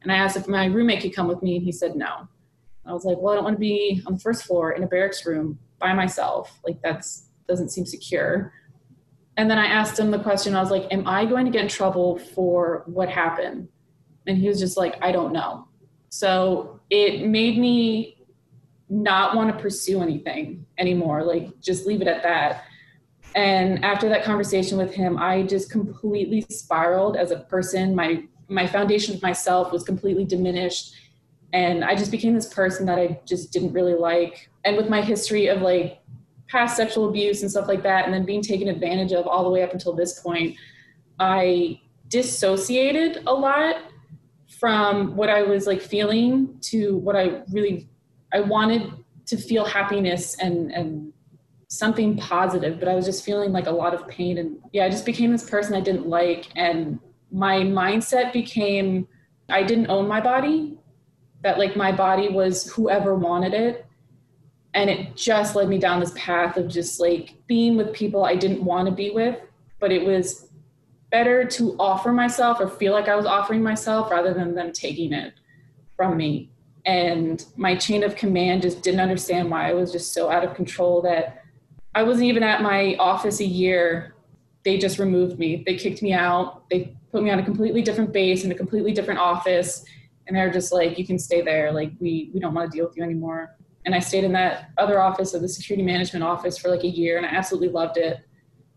And 0.04 0.12
I 0.12 0.18
asked 0.18 0.38
if 0.38 0.48
my 0.48 0.66
roommate 0.66 1.02
could 1.02 1.16
come 1.16 1.28
with 1.28 1.42
me, 1.42 1.56
and 1.56 1.66
he 1.66 1.72
said 1.72 1.96
no. 1.96 2.28
I 2.86 2.94
was 2.94 3.04
like, 3.04 3.18
Well, 3.18 3.34
I 3.34 3.36
don't 3.36 3.44
want 3.44 3.56
to 3.56 3.60
be 3.60 4.04
on 4.06 4.14
the 4.14 4.20
first 4.20 4.44
floor 4.44 4.74
in 4.74 4.84
a 4.84 4.88
barracks 4.88 5.26
room 5.26 5.58
by 5.80 5.94
myself. 5.94 6.60
Like, 6.64 6.80
that's 6.84 7.26
doesn't 7.48 7.70
seem 7.70 7.86
secure. 7.86 8.54
And 9.38 9.50
then 9.50 9.58
I 9.58 9.66
asked 9.66 10.00
him 10.00 10.12
the 10.12 10.20
question 10.20 10.56
I 10.56 10.62
was 10.62 10.70
like, 10.70 10.88
Am 10.92 11.08
I 11.08 11.26
going 11.26 11.46
to 11.46 11.52
get 11.52 11.64
in 11.64 11.68
trouble 11.68 12.20
for 12.20 12.84
what 12.86 13.10
happened? 13.10 13.68
And 14.28 14.38
he 14.38 14.48
was 14.48 14.60
just 14.60 14.78
like, 14.78 14.96
I 15.02 15.12
don't 15.12 15.34
know. 15.34 15.68
So 16.10 16.80
it 16.92 17.28
made 17.28 17.58
me 17.58 18.24
not 18.90 19.36
want 19.36 19.52
to 19.52 19.60
pursue 19.60 20.02
anything 20.02 20.66
anymore, 20.78 21.24
like 21.24 21.60
just 21.60 21.88
leave 21.88 22.02
it 22.02 22.08
at 22.08 22.22
that. 22.22 22.66
And 23.36 23.84
after 23.84 24.08
that 24.10 24.24
conversation 24.24 24.78
with 24.78 24.94
him, 24.94 25.18
I 25.18 25.44
just 25.44 25.70
completely 25.70 26.42
spiraled 26.50 27.18
as 27.18 27.32
a 27.32 27.40
person. 27.40 27.94
My 27.94 28.24
my 28.48 28.66
foundation 28.66 29.16
of 29.16 29.22
myself 29.22 29.72
was 29.72 29.84
completely 29.84 30.24
diminished 30.24 30.94
and 31.56 31.84
I 31.84 31.96
just 31.96 32.12
became 32.12 32.34
this 32.36 32.54
person 32.54 32.86
that 32.88 33.00
I 33.00 33.20
just 33.26 33.52
didn't 33.54 33.72
really 33.72 33.96
like. 33.96 34.50
And 34.66 34.76
with 34.76 34.90
my 34.90 35.02
history 35.02 35.48
of 35.48 35.62
like 35.62 36.02
past 36.48 36.76
sexual 36.76 37.10
abuse 37.10 37.42
and 37.42 37.50
stuff 37.50 37.68
like 37.68 37.82
that 37.84 38.06
and 38.06 38.14
then 38.14 38.26
being 38.26 38.42
taken 38.42 38.68
advantage 38.68 39.14
of 39.14 39.26
all 39.26 39.44
the 39.44 39.50
way 39.50 39.64
up 39.64 39.74
until 39.74 39.94
this 39.94 40.20
point, 40.20 40.58
I 41.20 41.80
dissociated 42.10 43.24
a 43.26 43.34
lot 43.34 43.78
from 44.60 45.16
what 45.16 45.30
I 45.30 45.44
was 45.44 45.66
like 45.66 45.82
feeling 45.82 46.58
to 46.62 46.98
what 46.98 47.16
I 47.16 47.42
really 47.52 47.90
I 48.34 48.42
wanted 48.42 48.92
to 49.28 49.38
feel 49.38 49.66
happiness 49.66 50.38
and 50.40 50.72
and 50.72 51.14
something 51.68 52.18
positive, 52.18 52.80
but 52.80 52.88
I 52.88 52.96
was 52.96 53.06
just 53.06 53.26
feeling 53.26 53.52
like 53.52 53.68
a 53.68 53.72
lot 53.72 53.94
of 53.94 54.08
pain 54.08 54.38
and 54.38 54.58
yeah, 54.72 54.86
I 54.86 54.90
just 54.90 55.06
became 55.06 55.32
this 55.32 55.50
person 55.50 55.76
I 55.76 55.82
didn't 55.82 56.08
like 56.08 56.48
and 56.56 57.00
my 57.32 57.58
mindset 57.58 58.32
became 58.32 59.08
I 59.50 59.64
didn't 59.64 59.90
own 59.90 60.08
my 60.08 60.22
body, 60.22 60.78
that 61.44 61.60
like 61.60 61.76
my 61.76 61.92
body 61.92 62.30
was 62.30 62.72
whoever 62.72 63.16
wanted 63.16 63.54
it. 63.54 63.86
And 64.74 64.90
it 64.90 65.16
just 65.16 65.56
led 65.56 65.70
me 65.70 65.78
down 65.78 66.00
this 66.00 66.14
path 66.16 66.58
of 66.58 66.68
just 66.68 67.00
like 67.00 67.36
being 67.48 67.78
with 67.78 67.94
people 67.94 68.26
I 68.26 68.36
didn't 68.36 68.64
want 68.64 68.90
to 68.90 68.94
be 68.94 69.12
with, 69.12 69.40
but 69.80 69.92
it 69.92 70.06
was 70.06 70.50
better 71.12 71.46
to 71.46 71.76
offer 71.80 72.12
myself 72.12 72.60
or 72.60 72.68
feel 72.68 72.92
like 72.92 73.08
I 73.08 73.16
was 73.16 73.26
offering 73.26 73.64
myself 73.64 74.12
rather 74.12 74.34
than 74.34 74.56
them 74.56 74.74
taking 74.74 75.14
it 75.14 75.34
from 75.96 76.18
me. 76.18 76.50
And 76.86 77.46
my 77.56 77.76
chain 77.76 78.04
of 78.04 78.16
command 78.16 78.64
just 78.64 78.82
didn't 78.82 79.00
understand 79.00 79.50
why 79.50 79.70
I 79.70 79.74
was 79.74 79.92
just 79.92 80.14
so 80.14 80.30
out 80.30 80.44
of 80.44 80.56
control 80.56 81.02
that 81.04 81.45
I 81.96 82.04
wasn't 82.04 82.26
even 82.26 82.44
at 82.44 82.62
my 82.62 82.96
office 83.00 83.40
a 83.40 83.46
year. 83.46 84.14
They 84.64 84.78
just 84.78 85.00
removed 85.00 85.40
me. 85.40 85.64
They 85.66 85.76
kicked 85.76 86.02
me 86.02 86.14
out. 86.14 86.70
They 86.70 86.96
put 87.12 87.24
me 87.24 87.32
on 87.32 87.40
a 87.40 87.44
completely 87.44 87.82
different 87.82 88.12
base 88.12 88.44
in 88.44 88.52
a 88.52 88.56
completely 88.56 88.92
different 88.92 89.20
office. 89.20 89.84
And 90.28 90.36
they're 90.36 90.52
just 90.52 90.72
like, 90.74 91.00
you 91.00 91.08
can 91.08 91.18
stay 91.18 91.42
there. 91.42 91.72
Like, 91.72 91.94
we, 92.00 92.30
we 92.34 92.40
don't 92.40 92.54
want 92.54 92.72
to 92.72 92.78
deal 92.78 92.86
with 92.86 92.98
you 92.98 93.04
anymore. 93.04 93.56
And 93.86 93.96
I 93.96 94.00
stayed 94.00 94.24
in 94.24 94.34
that 94.34 94.72
other 94.78 95.00
office 95.00 95.34
of 95.34 95.42
the 95.42 95.48
security 95.48 95.84
management 95.84 96.24
office 96.24 96.58
for 96.58 96.70
like 96.70 96.84
a 96.84 96.90
year 96.90 97.18
and 97.18 97.26
I 97.26 97.30
absolutely 97.30 97.70
loved 97.70 97.98
it. 97.98 98.20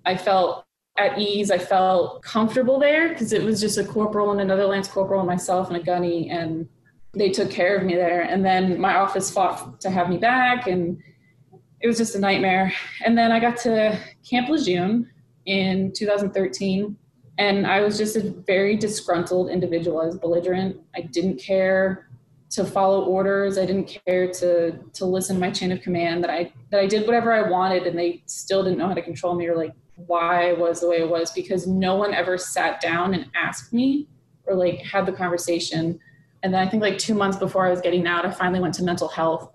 I 0.04 0.16
felt 0.16 0.64
at 0.98 1.18
ease. 1.18 1.50
I 1.50 1.58
felt 1.58 2.22
comfortable 2.22 2.78
there 2.78 3.08
because 3.08 3.32
it 3.32 3.42
was 3.42 3.60
just 3.60 3.78
a 3.78 3.84
corporal 3.84 4.32
and 4.32 4.40
another 4.40 4.66
lance 4.66 4.88
corporal 4.88 5.20
and 5.20 5.28
myself 5.28 5.68
and 5.68 5.76
a 5.76 5.82
gunny, 5.82 6.28
and 6.28 6.68
they 7.14 7.30
took 7.30 7.50
care 7.50 7.76
of 7.76 7.84
me 7.84 7.94
there. 7.94 8.22
And 8.22 8.44
then 8.44 8.80
my 8.80 8.96
office 8.96 9.30
fought 9.30 9.80
to 9.80 9.90
have 9.90 10.10
me 10.10 10.18
back, 10.18 10.66
and 10.66 11.00
it 11.80 11.86
was 11.86 11.96
just 11.96 12.14
a 12.14 12.18
nightmare. 12.18 12.72
And 13.04 13.16
then 13.16 13.32
I 13.32 13.40
got 13.40 13.56
to 13.58 13.98
Camp 14.28 14.48
Lejeune 14.48 15.10
in 15.46 15.92
2013, 15.92 16.96
and 17.38 17.66
I 17.66 17.80
was 17.80 17.96
just 17.96 18.16
a 18.16 18.30
very 18.46 18.76
disgruntled 18.76 19.50
individual. 19.50 20.00
I 20.00 20.06
was 20.06 20.18
belligerent. 20.18 20.80
I 20.96 21.02
didn't 21.02 21.38
care 21.38 22.08
to 22.50 22.64
follow 22.64 23.04
orders. 23.04 23.58
I 23.58 23.66
didn't 23.66 23.96
care 24.06 24.28
to 24.32 24.78
to 24.94 25.04
listen 25.04 25.36
to 25.36 25.40
my 25.40 25.50
chain 25.50 25.70
of 25.70 25.80
command. 25.82 26.24
That 26.24 26.30
I 26.30 26.52
that 26.70 26.80
I 26.80 26.86
did 26.86 27.06
whatever 27.06 27.32
I 27.32 27.48
wanted, 27.48 27.86
and 27.86 27.98
they 27.98 28.22
still 28.26 28.62
didn't 28.64 28.78
know 28.78 28.88
how 28.88 28.94
to 28.94 29.02
control 29.02 29.34
me 29.34 29.46
or 29.46 29.56
like 29.56 29.72
why 30.06 30.50
I 30.50 30.52
was 30.52 30.80
the 30.80 30.88
way 30.88 30.98
it 31.00 31.08
was 31.08 31.32
because 31.32 31.66
no 31.66 31.96
one 31.96 32.14
ever 32.14 32.38
sat 32.38 32.80
down 32.80 33.14
and 33.14 33.26
asked 33.34 33.72
me 33.72 34.06
or 34.46 34.54
like 34.54 34.78
had 34.80 35.06
the 35.06 35.12
conversation. 35.12 35.98
And 36.42 36.54
then 36.54 36.66
I 36.66 36.70
think 36.70 36.82
like 36.82 36.98
two 36.98 37.14
months 37.14 37.36
before 37.36 37.66
I 37.66 37.70
was 37.70 37.80
getting 37.80 38.06
out, 38.06 38.24
I 38.24 38.30
finally 38.30 38.60
went 38.60 38.74
to 38.74 38.84
mental 38.84 39.08
health 39.08 39.52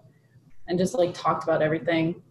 and 0.68 0.78
just 0.78 0.94
like 0.94 1.14
talked 1.14 1.44
about 1.44 1.62
everything. 1.62 2.22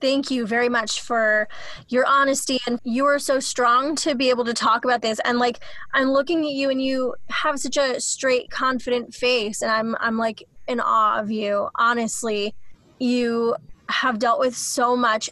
thank 0.00 0.30
you 0.30 0.46
very 0.46 0.68
much 0.68 1.00
for 1.00 1.48
your 1.88 2.04
honesty 2.06 2.58
and 2.66 2.80
you 2.82 3.04
are 3.04 3.18
so 3.18 3.38
strong 3.38 3.94
to 3.94 4.14
be 4.14 4.30
able 4.30 4.44
to 4.44 4.54
talk 4.54 4.84
about 4.84 5.00
this 5.00 5.20
and 5.24 5.38
like 5.38 5.60
i'm 5.94 6.10
looking 6.10 6.40
at 6.44 6.50
you 6.50 6.70
and 6.70 6.82
you 6.82 7.14
have 7.28 7.58
such 7.58 7.76
a 7.76 8.00
straight 8.00 8.50
confident 8.50 9.14
face 9.14 9.62
and 9.62 9.70
i'm 9.70 9.96
i'm 10.00 10.18
like 10.18 10.42
in 10.66 10.80
awe 10.80 11.20
of 11.20 11.30
you 11.30 11.68
honestly 11.76 12.54
you 12.98 13.54
have 13.88 14.18
dealt 14.18 14.40
with 14.40 14.56
so 14.56 14.96
much 14.96 15.30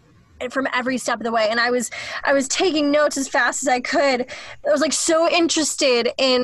from 0.50 0.66
every 0.72 0.98
step 0.98 1.18
of 1.18 1.24
the 1.24 1.32
way 1.32 1.48
and 1.50 1.60
i 1.60 1.70
was 1.70 1.90
i 2.24 2.32
was 2.32 2.48
taking 2.48 2.90
notes 2.90 3.16
as 3.16 3.28
fast 3.28 3.62
as 3.62 3.68
i 3.68 3.80
could 3.80 4.26
i 4.66 4.70
was 4.70 4.80
like 4.80 4.92
so 4.92 5.28
interested 5.30 6.08
in 6.18 6.42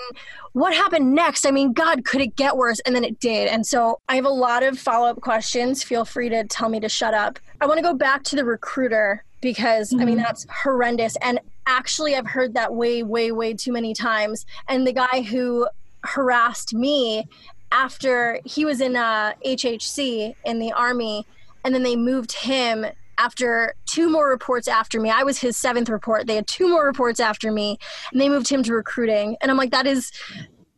what 0.57 0.73
happened 0.73 1.15
next? 1.15 1.45
I 1.45 1.51
mean, 1.51 1.75
God, 1.75 2.07
could 2.07 2.23
it 2.23 2.35
get 2.35 2.57
worse? 2.57 2.81
And 2.87 2.97
then 2.97 3.05
it 3.05 3.21
did. 3.21 3.47
And 3.49 3.67
so 3.67 4.01
I 4.09 4.17
have 4.17 4.25
a 4.25 4.31
lot 4.31 4.63
of 4.63 4.79
follow 4.79 5.07
up 5.07 5.21
questions. 5.21 5.83
Feel 5.83 6.07
free 6.07 6.31
to 6.31 6.45
tell 6.45 6.71
me 6.71 6.81
to 6.81 6.89
shut 6.89 7.13
up. 7.13 7.39
I 7.61 7.67
want 7.67 7.77
to 7.77 7.83
go 7.83 7.93
back 7.93 8.23
to 8.23 8.37
the 8.37 8.45
recruiter 8.47 9.23
because 9.43 9.91
mm-hmm. 9.91 10.01
I 10.01 10.05
mean, 10.07 10.15
mm-hmm. 10.17 10.25
that's 10.25 10.47
horrendous. 10.63 11.15
And 11.21 11.41
actually, 11.67 12.17
I've 12.17 12.27
heard 12.27 12.55
that 12.55 12.75
way, 12.75 13.03
way, 13.03 13.33
way 13.33 13.53
too 13.53 13.71
many 13.71 13.93
times. 13.93 14.47
And 14.67 14.87
the 14.87 14.95
guy 14.95 15.21
who 15.21 15.69
harassed 16.05 16.73
me 16.73 17.29
after 17.71 18.41
he 18.47 18.65
was 18.65 18.81
in 18.81 18.97
uh, 18.97 19.35
HHC 19.45 20.35
in 20.47 20.59
the 20.59 20.73
Army, 20.73 21.27
and 21.65 21.75
then 21.75 21.83
they 21.83 21.97
moved 21.97 22.33
him 22.33 22.87
after 23.19 23.75
two 23.87 24.11
more 24.11 24.29
reports 24.29 24.69
after 24.69 25.01
me. 25.01 25.11
I 25.11 25.23
was 25.23 25.39
his 25.39 25.57
seventh 25.57 25.89
report. 25.89 26.27
They 26.27 26.37
had 26.37 26.47
two 26.47 26.69
more 26.69 26.85
reports 26.85 27.21
after 27.21 27.51
me, 27.51 27.79
and 28.13 28.21
they 28.21 28.29
moved 28.29 28.49
him 28.49 28.63
to 28.65 28.75
recruiting. 28.75 29.37
And 29.41 29.51
I'm 29.51 29.57
like, 29.57 29.71
that 29.71 29.87
is 29.87 30.13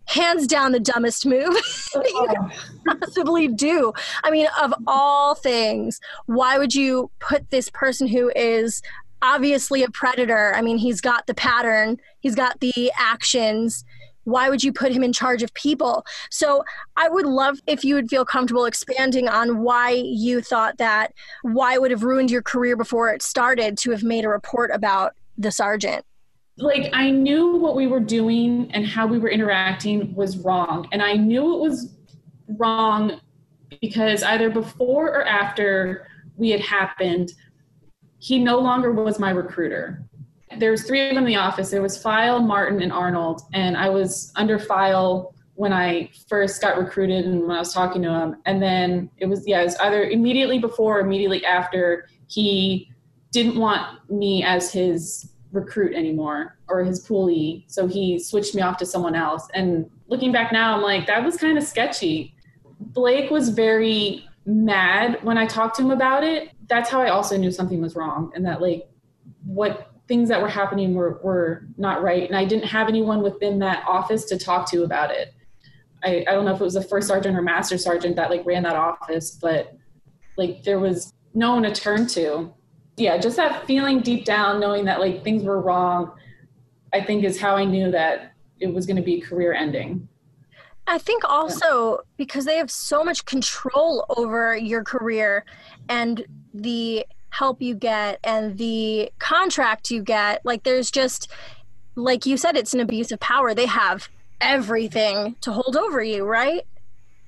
hands 0.09 0.47
down 0.47 0.73
the 0.73 0.81
dumbest 0.81 1.27
move 1.27 1.53
that 1.93 2.05
you 2.09 2.27
oh. 2.29 2.49
could 2.87 3.01
possibly 3.01 3.47
do. 3.49 3.93
I 4.25 4.31
mean, 4.31 4.49
of 4.61 4.73
all 4.87 5.35
things, 5.35 6.01
why 6.27 6.59
would 6.59 6.75
you 6.75 7.11
put 7.21 7.51
this 7.51 7.69
person 7.71 8.07
who 8.07 8.33
is 8.35 8.83
obviously 9.21 9.83
a 9.83 9.91
predator? 9.91 10.55
I 10.55 10.63
mean, 10.63 10.79
he's 10.79 11.01
got 11.01 11.27
the 11.27 11.35
pattern, 11.35 11.99
he's 12.21 12.35
got 12.35 12.61
the 12.61 12.91
actions 12.99 13.85
why 14.25 14.51
would 14.51 14.63
you 14.63 14.73
put 14.73 14.93
him 14.93 15.03
in 15.03 15.13
charge 15.13 15.43
of 15.43 15.53
people? 15.55 16.05
So 16.31 16.63
I 16.97 17.09
would 17.09 17.27
love 17.27 17.59
if 17.67 17.85
you 17.85 17.95
would 17.95 18.11
feel 18.11 18.25
comfortable 18.25 18.67
expanding 18.67 19.29
on 19.29 19.61
why 19.61 19.91
you 19.91 20.43
thought 20.43 20.79
that, 20.79 21.13
why 21.43 21.79
would 21.79 21.91
have 21.91 22.03
ruined 22.03 22.31
your 22.31 22.43
career 22.43 22.77
before 22.77 23.09
it 23.11 23.23
started 23.23 23.79
to 23.79 23.91
have 23.91 24.03
made 24.03 24.25
a 24.25 24.29
report 24.29 24.71
about 24.73 25.15
the 25.39 25.51
sergeant. 25.51 26.05
Like 26.59 26.91
I 26.93 27.11
knew 27.11 27.57
what 27.57 27.77
we 27.77 27.87
were 27.87 28.01
doing 28.01 28.71
and 28.73 28.87
how 28.87 29.07
we 29.07 29.19
were 29.19 29.31
interacting 29.31 30.15
was 30.15 30.39
wrong. 30.39 30.89
And 30.91 31.01
I 31.03 31.15
knew 31.15 31.55
it 31.55 31.61
was 31.61 31.95
wrong 32.49 33.21
because 33.81 34.23
either 34.23 34.51
before 34.51 35.07
or 35.07 35.25
after 35.25 36.09
we 36.37 36.51
had 36.51 36.61
happened, 36.61 37.33
he 38.19 38.41
no 38.41 38.59
longer 38.59 38.93
was 38.93 39.21
my 39.21 39.31
recruiter 39.31 40.08
there 40.57 40.71
was 40.71 40.85
three 40.85 41.09
of 41.09 41.15
them 41.15 41.25
in 41.25 41.29
the 41.29 41.37
office. 41.37 41.71
There 41.71 41.83
was 41.83 42.01
File, 42.01 42.41
Martin, 42.41 42.83
and 42.83 42.93
Arnold, 42.93 43.43
and 43.53 43.77
I 43.77 43.89
was 43.89 44.33
under 44.37 44.59
File 44.59 45.35
when 45.55 45.73
I 45.73 46.11
first 46.29 46.61
got 46.61 46.79
recruited 46.79 47.25
and 47.25 47.43
when 47.43 47.57
I 47.57 47.59
was 47.59 47.75
talking 47.75 48.01
to 48.03 48.11
him. 48.11 48.37
And 48.47 48.63
then 48.63 49.11
it 49.19 49.27
was 49.27 49.47
yeah, 49.47 49.61
it 49.61 49.65
was 49.65 49.77
either 49.77 50.05
immediately 50.05 50.59
before 50.59 50.99
or 50.99 51.01
immediately 51.01 51.45
after 51.45 52.09
he 52.29 52.93
didn't 53.33 53.59
want 53.59 54.09
me 54.09 54.45
as 54.45 54.73
his 54.73 55.33
recruit 55.53 55.95
anymore 55.95 56.59
or 56.69 56.85
his 56.85 57.07
poolee. 57.07 57.65
So 57.67 57.87
he 57.87 58.19
switched 58.19 58.55
me 58.55 58.63
off 58.63 58.77
to 58.79 58.87
someone 58.87 59.15
else. 59.15 59.49
And 59.55 59.91
looking 60.07 60.31
back 60.31 60.53
now, 60.53 60.77
I'm 60.77 60.83
like, 60.83 61.07
that 61.07 61.25
was 61.25 61.37
kind 61.37 61.59
of 61.59 61.65
sketchy. 61.65 62.35
Blake 62.79 63.31
was 63.31 63.49
very 63.49 64.25
mad 64.47 65.19
when 65.23 65.37
I 65.37 65.47
talked 65.47 65.77
to 65.77 65.83
him 65.83 65.91
about 65.91 66.23
it. 66.23 66.51
That's 66.69 66.89
how 66.89 67.01
I 67.01 67.11
also 67.11 67.37
knew 67.37 67.51
something 67.51 67.81
was 67.81 67.97
wrong 67.97 68.31
and 68.35 68.47
that 68.47 68.63
like 68.63 68.89
what 69.45 69.93
things 70.09 70.29
that 70.31 70.41
were 70.41 70.49
happening 70.49 70.95
were, 70.95 71.21
were 71.23 71.67
not 71.77 72.03
right. 72.03 72.27
And 72.27 72.37
I 72.37 72.47
didn't 72.47 72.67
have 72.67 72.89
anyone 72.89 73.23
within 73.23 73.59
that 73.61 73.85
office 73.87 74.25
to 74.27 74.39
talk 74.39 74.69
to 74.71 74.83
about 74.83 75.11
it. 75.11 75.35
I, 76.03 76.25
I 76.27 76.33
don't 76.33 76.45
know 76.45 76.55
if 76.55 76.61
it 76.61 76.65
was 76.65 76.75
the 76.75 76.83
first 76.83 77.09
sergeant 77.09 77.37
or 77.37 77.43
master 77.43 77.77
sergeant 77.77 78.17
that 78.17 78.31
like 78.31 78.45
ran 78.47 78.63
that 78.63 78.77
office, 78.77 79.33
but 79.33 79.77
like 80.37 80.63
there 80.63 80.79
was 80.79 81.13
no 81.35 81.55
one 81.55 81.65
to 81.65 81.73
turn 81.73 82.07
to. 82.09 82.53
Yeah, 82.97 83.19
just 83.19 83.37
that 83.37 83.67
feeling 83.67 84.01
deep 84.01 84.25
down, 84.25 84.59
knowing 84.59 84.85
that 84.87 84.99
like 84.99 85.23
things 85.23 85.45
were 85.45 85.61
wrong, 85.61 86.13
I 86.93 87.03
think 87.03 87.25
is 87.25 87.39
how 87.39 87.55
I 87.57 87.65
knew 87.65 87.91
that 87.91 88.33
it 88.61 88.73
was 88.73 88.87
going 88.87 88.97
to 88.97 89.03
be 89.03 89.21
career 89.21 89.53
ending. 89.53 90.09
I 90.87 90.97
think 90.99 91.23
also 91.25 91.99
because 92.17 92.47
they 92.47 92.57
have 92.57 92.71
so 92.71 93.05
much 93.05 93.27
control 93.27 94.07
over 94.17 94.57
your 94.57 94.83
career 94.83 95.45
and 95.89 96.25
the 96.55 97.05
help 97.31 97.61
you 97.61 97.75
get 97.75 98.19
and 98.25 98.59
the 98.59 99.11
contract 99.19 99.91
you 99.91 100.03
get 100.03 100.45
like 100.45 100.63
there's 100.63 100.91
just 100.91 101.31
like 101.95 102.27
you 102.27 102.37
said 102.37 102.57
it's 102.57 102.75
an 102.75 102.81
abuse 102.81 103.13
of 103.13 103.21
power. 103.21 103.55
They 103.55 103.67
have 103.67 104.09
everything 104.41 105.37
to 105.41 105.53
hold 105.53 105.77
over 105.77 106.03
you 106.03 106.25
right? 106.25 106.65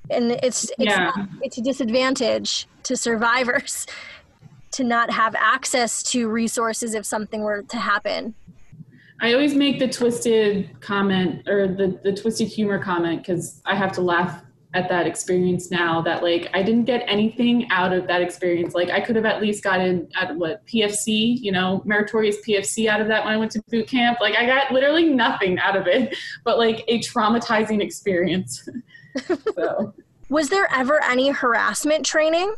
And 0.09 0.31
it's 0.31 0.63
it's 0.63 0.75
yeah. 0.79 1.11
not, 1.15 1.29
it's 1.41 1.57
a 1.57 1.61
disadvantage 1.61 2.67
to 2.83 2.97
survivors 2.97 3.85
to 4.71 4.83
not 4.83 5.11
have 5.11 5.35
access 5.35 6.01
to 6.03 6.29
resources 6.29 6.93
if 6.93 7.05
something 7.05 7.41
were 7.41 7.63
to 7.63 7.77
happen. 7.77 8.33
I 9.21 9.33
always 9.33 9.53
make 9.53 9.77
the 9.77 9.87
twisted 9.87 10.81
comment 10.81 11.47
or 11.47 11.67
the, 11.67 11.99
the 12.03 12.11
twisted 12.11 12.47
humor 12.47 12.79
comment 12.79 13.21
because 13.21 13.61
i 13.65 13.75
have 13.75 13.91
to 13.93 14.01
laugh 14.01 14.41
at 14.73 14.87
that 14.87 15.05
experience 15.05 15.69
now 15.69 16.01
that 16.01 16.23
like 16.23 16.49
I 16.53 16.63
didn't 16.63 16.85
get 16.85 17.03
anything 17.07 17.69
out 17.71 17.91
of 17.91 18.07
that 18.07 18.21
experience. 18.21 18.73
Like 18.73 18.89
I 18.89 19.01
could 19.01 19.15
have 19.15 19.25
at 19.25 19.41
least 19.41 19.63
gotten 19.63 20.07
at 20.15 20.35
what 20.35 20.65
PFC, 20.65 21.37
you 21.41 21.51
know, 21.51 21.81
meritorious 21.85 22.37
PFC 22.47 22.87
out 22.87 23.01
of 23.01 23.07
that 23.07 23.25
when 23.25 23.33
I 23.33 23.37
went 23.37 23.51
to 23.51 23.61
boot 23.69 23.87
camp. 23.87 24.19
Like 24.21 24.35
I 24.35 24.45
got 24.45 24.71
literally 24.71 25.09
nothing 25.09 25.59
out 25.59 25.75
of 25.75 25.87
it, 25.87 26.15
but 26.45 26.57
like 26.57 26.83
a 26.87 26.99
traumatizing 26.99 27.81
experience. 27.81 28.67
so 29.55 29.93
was 30.29 30.47
there 30.49 30.67
ever 30.73 31.03
any 31.03 31.29
harassment 31.29 32.05
training? 32.05 32.55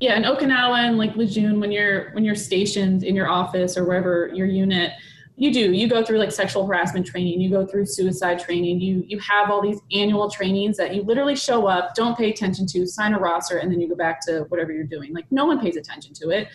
Yeah, 0.00 0.16
in 0.16 0.24
Okinawa 0.24 0.88
and 0.88 0.98
like 0.98 1.14
Lejeune, 1.16 1.60
when 1.60 1.70
you're 1.70 2.10
when 2.10 2.24
you're 2.24 2.34
stationed 2.34 3.04
in 3.04 3.14
your 3.14 3.28
office 3.28 3.78
or 3.78 3.84
wherever 3.84 4.30
your 4.34 4.46
unit, 4.46 4.92
you 5.38 5.52
do. 5.52 5.72
You 5.72 5.86
go 5.86 6.02
through 6.02 6.18
like 6.18 6.32
sexual 6.32 6.66
harassment 6.66 7.06
training. 7.06 7.40
You 7.40 7.50
go 7.50 7.66
through 7.66 7.84
suicide 7.86 8.38
training. 8.38 8.80
You 8.80 9.04
you 9.06 9.18
have 9.18 9.50
all 9.50 9.60
these 9.60 9.80
annual 9.92 10.30
trainings 10.30 10.78
that 10.78 10.94
you 10.94 11.02
literally 11.02 11.36
show 11.36 11.66
up 11.66 11.94
don't 11.94 12.16
pay 12.16 12.30
attention 12.30 12.66
to 12.68 12.86
sign 12.86 13.12
a 13.12 13.18
roster 13.18 13.58
and 13.58 13.70
then 13.70 13.80
you 13.80 13.88
go 13.88 13.94
back 13.94 14.24
to 14.26 14.46
whatever 14.48 14.72
you're 14.72 14.84
doing. 14.84 15.12
Like 15.12 15.26
no 15.30 15.44
one 15.44 15.60
pays 15.60 15.76
attention 15.76 16.14
to 16.14 16.30
it. 16.30 16.48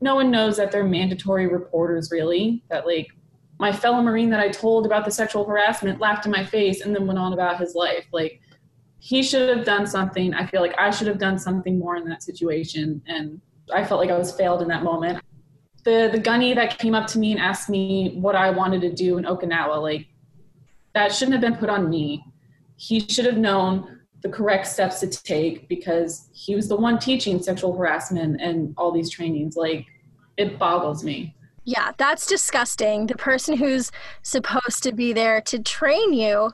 No 0.00 0.16
one 0.16 0.30
knows 0.30 0.56
that 0.56 0.72
they're 0.72 0.84
mandatory 0.84 1.46
reporters 1.46 2.10
really. 2.10 2.64
That 2.68 2.84
like 2.84 3.08
my 3.58 3.72
fellow 3.72 4.02
marine 4.02 4.28
that 4.30 4.40
i 4.40 4.48
told 4.48 4.84
about 4.84 5.04
the 5.04 5.10
sexual 5.10 5.44
harassment 5.44 5.98
laughed 6.00 6.26
in 6.26 6.32
my 6.32 6.44
face 6.44 6.82
and 6.82 6.94
then 6.94 7.06
went 7.06 7.18
on 7.18 7.32
about 7.32 7.60
his 7.60 7.76
life. 7.76 8.06
Like 8.12 8.40
he 8.98 9.22
should 9.22 9.56
have 9.56 9.64
done 9.64 9.86
something. 9.86 10.34
I 10.34 10.46
feel 10.46 10.62
like 10.62 10.74
i 10.78 10.90
should 10.90 11.06
have 11.06 11.18
done 11.18 11.38
something 11.38 11.78
more 11.78 11.96
in 11.96 12.04
that 12.08 12.24
situation. 12.24 13.00
And 13.06 13.40
i 13.72 13.84
felt 13.84 14.00
like 14.00 14.10
i 14.10 14.18
was 14.18 14.32
failed 14.32 14.62
in 14.62 14.68
that 14.68 14.82
moment 14.82 15.20
the 15.86 16.10
the 16.12 16.18
gunny 16.18 16.52
that 16.52 16.78
came 16.78 16.94
up 16.94 17.06
to 17.06 17.18
me 17.18 17.30
and 17.30 17.40
asked 17.40 17.70
me 17.70 18.16
what 18.16 18.34
I 18.34 18.50
wanted 18.50 18.80
to 18.82 18.92
do 18.92 19.18
in 19.18 19.24
Okinawa, 19.24 19.80
like 19.80 20.08
that 20.94 21.14
shouldn't 21.14 21.32
have 21.32 21.40
been 21.40 21.56
put 21.58 21.70
on 21.70 21.88
me. 21.88 22.24
He 22.76 23.00
should 23.00 23.24
have 23.24 23.38
known 23.38 24.00
the 24.22 24.28
correct 24.28 24.66
steps 24.66 25.00
to 25.00 25.06
take 25.08 25.68
because 25.68 26.28
he 26.34 26.56
was 26.56 26.68
the 26.68 26.76
one 26.76 26.98
teaching 26.98 27.40
sexual 27.40 27.74
harassment 27.74 28.40
and 28.40 28.74
all 28.76 28.90
these 28.90 29.08
trainings. 29.08 29.56
Like 29.56 29.86
it 30.36 30.58
boggles 30.58 31.04
me. 31.04 31.36
Yeah, 31.64 31.92
that's 31.96 32.26
disgusting. 32.26 33.06
The 33.06 33.16
person 33.16 33.56
who's 33.56 33.92
supposed 34.22 34.82
to 34.82 34.92
be 34.92 35.12
there 35.12 35.40
to 35.42 35.58
train 35.60 36.12
you, 36.12 36.52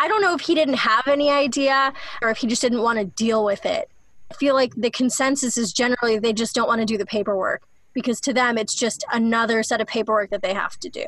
I 0.00 0.08
don't 0.08 0.20
know 0.20 0.34
if 0.34 0.40
he 0.40 0.54
didn't 0.56 0.78
have 0.78 1.06
any 1.06 1.30
idea 1.30 1.92
or 2.22 2.30
if 2.30 2.38
he 2.38 2.48
just 2.48 2.62
didn't 2.62 2.82
want 2.82 2.98
to 2.98 3.04
deal 3.04 3.44
with 3.44 3.64
it. 3.64 3.88
I 4.32 4.34
feel 4.34 4.54
like 4.54 4.74
the 4.74 4.90
consensus 4.90 5.56
is 5.56 5.72
generally 5.72 6.18
they 6.18 6.32
just 6.32 6.56
don't 6.56 6.66
want 6.66 6.80
to 6.80 6.84
do 6.84 6.98
the 6.98 7.06
paperwork 7.06 7.62
because 7.94 8.20
to 8.22 8.34
them 8.34 8.58
it's 8.58 8.74
just 8.74 9.04
another 9.12 9.62
set 9.62 9.80
of 9.80 9.86
paperwork 9.86 10.30
that 10.30 10.42
they 10.42 10.52
have 10.52 10.78
to 10.80 10.88
do. 10.88 11.06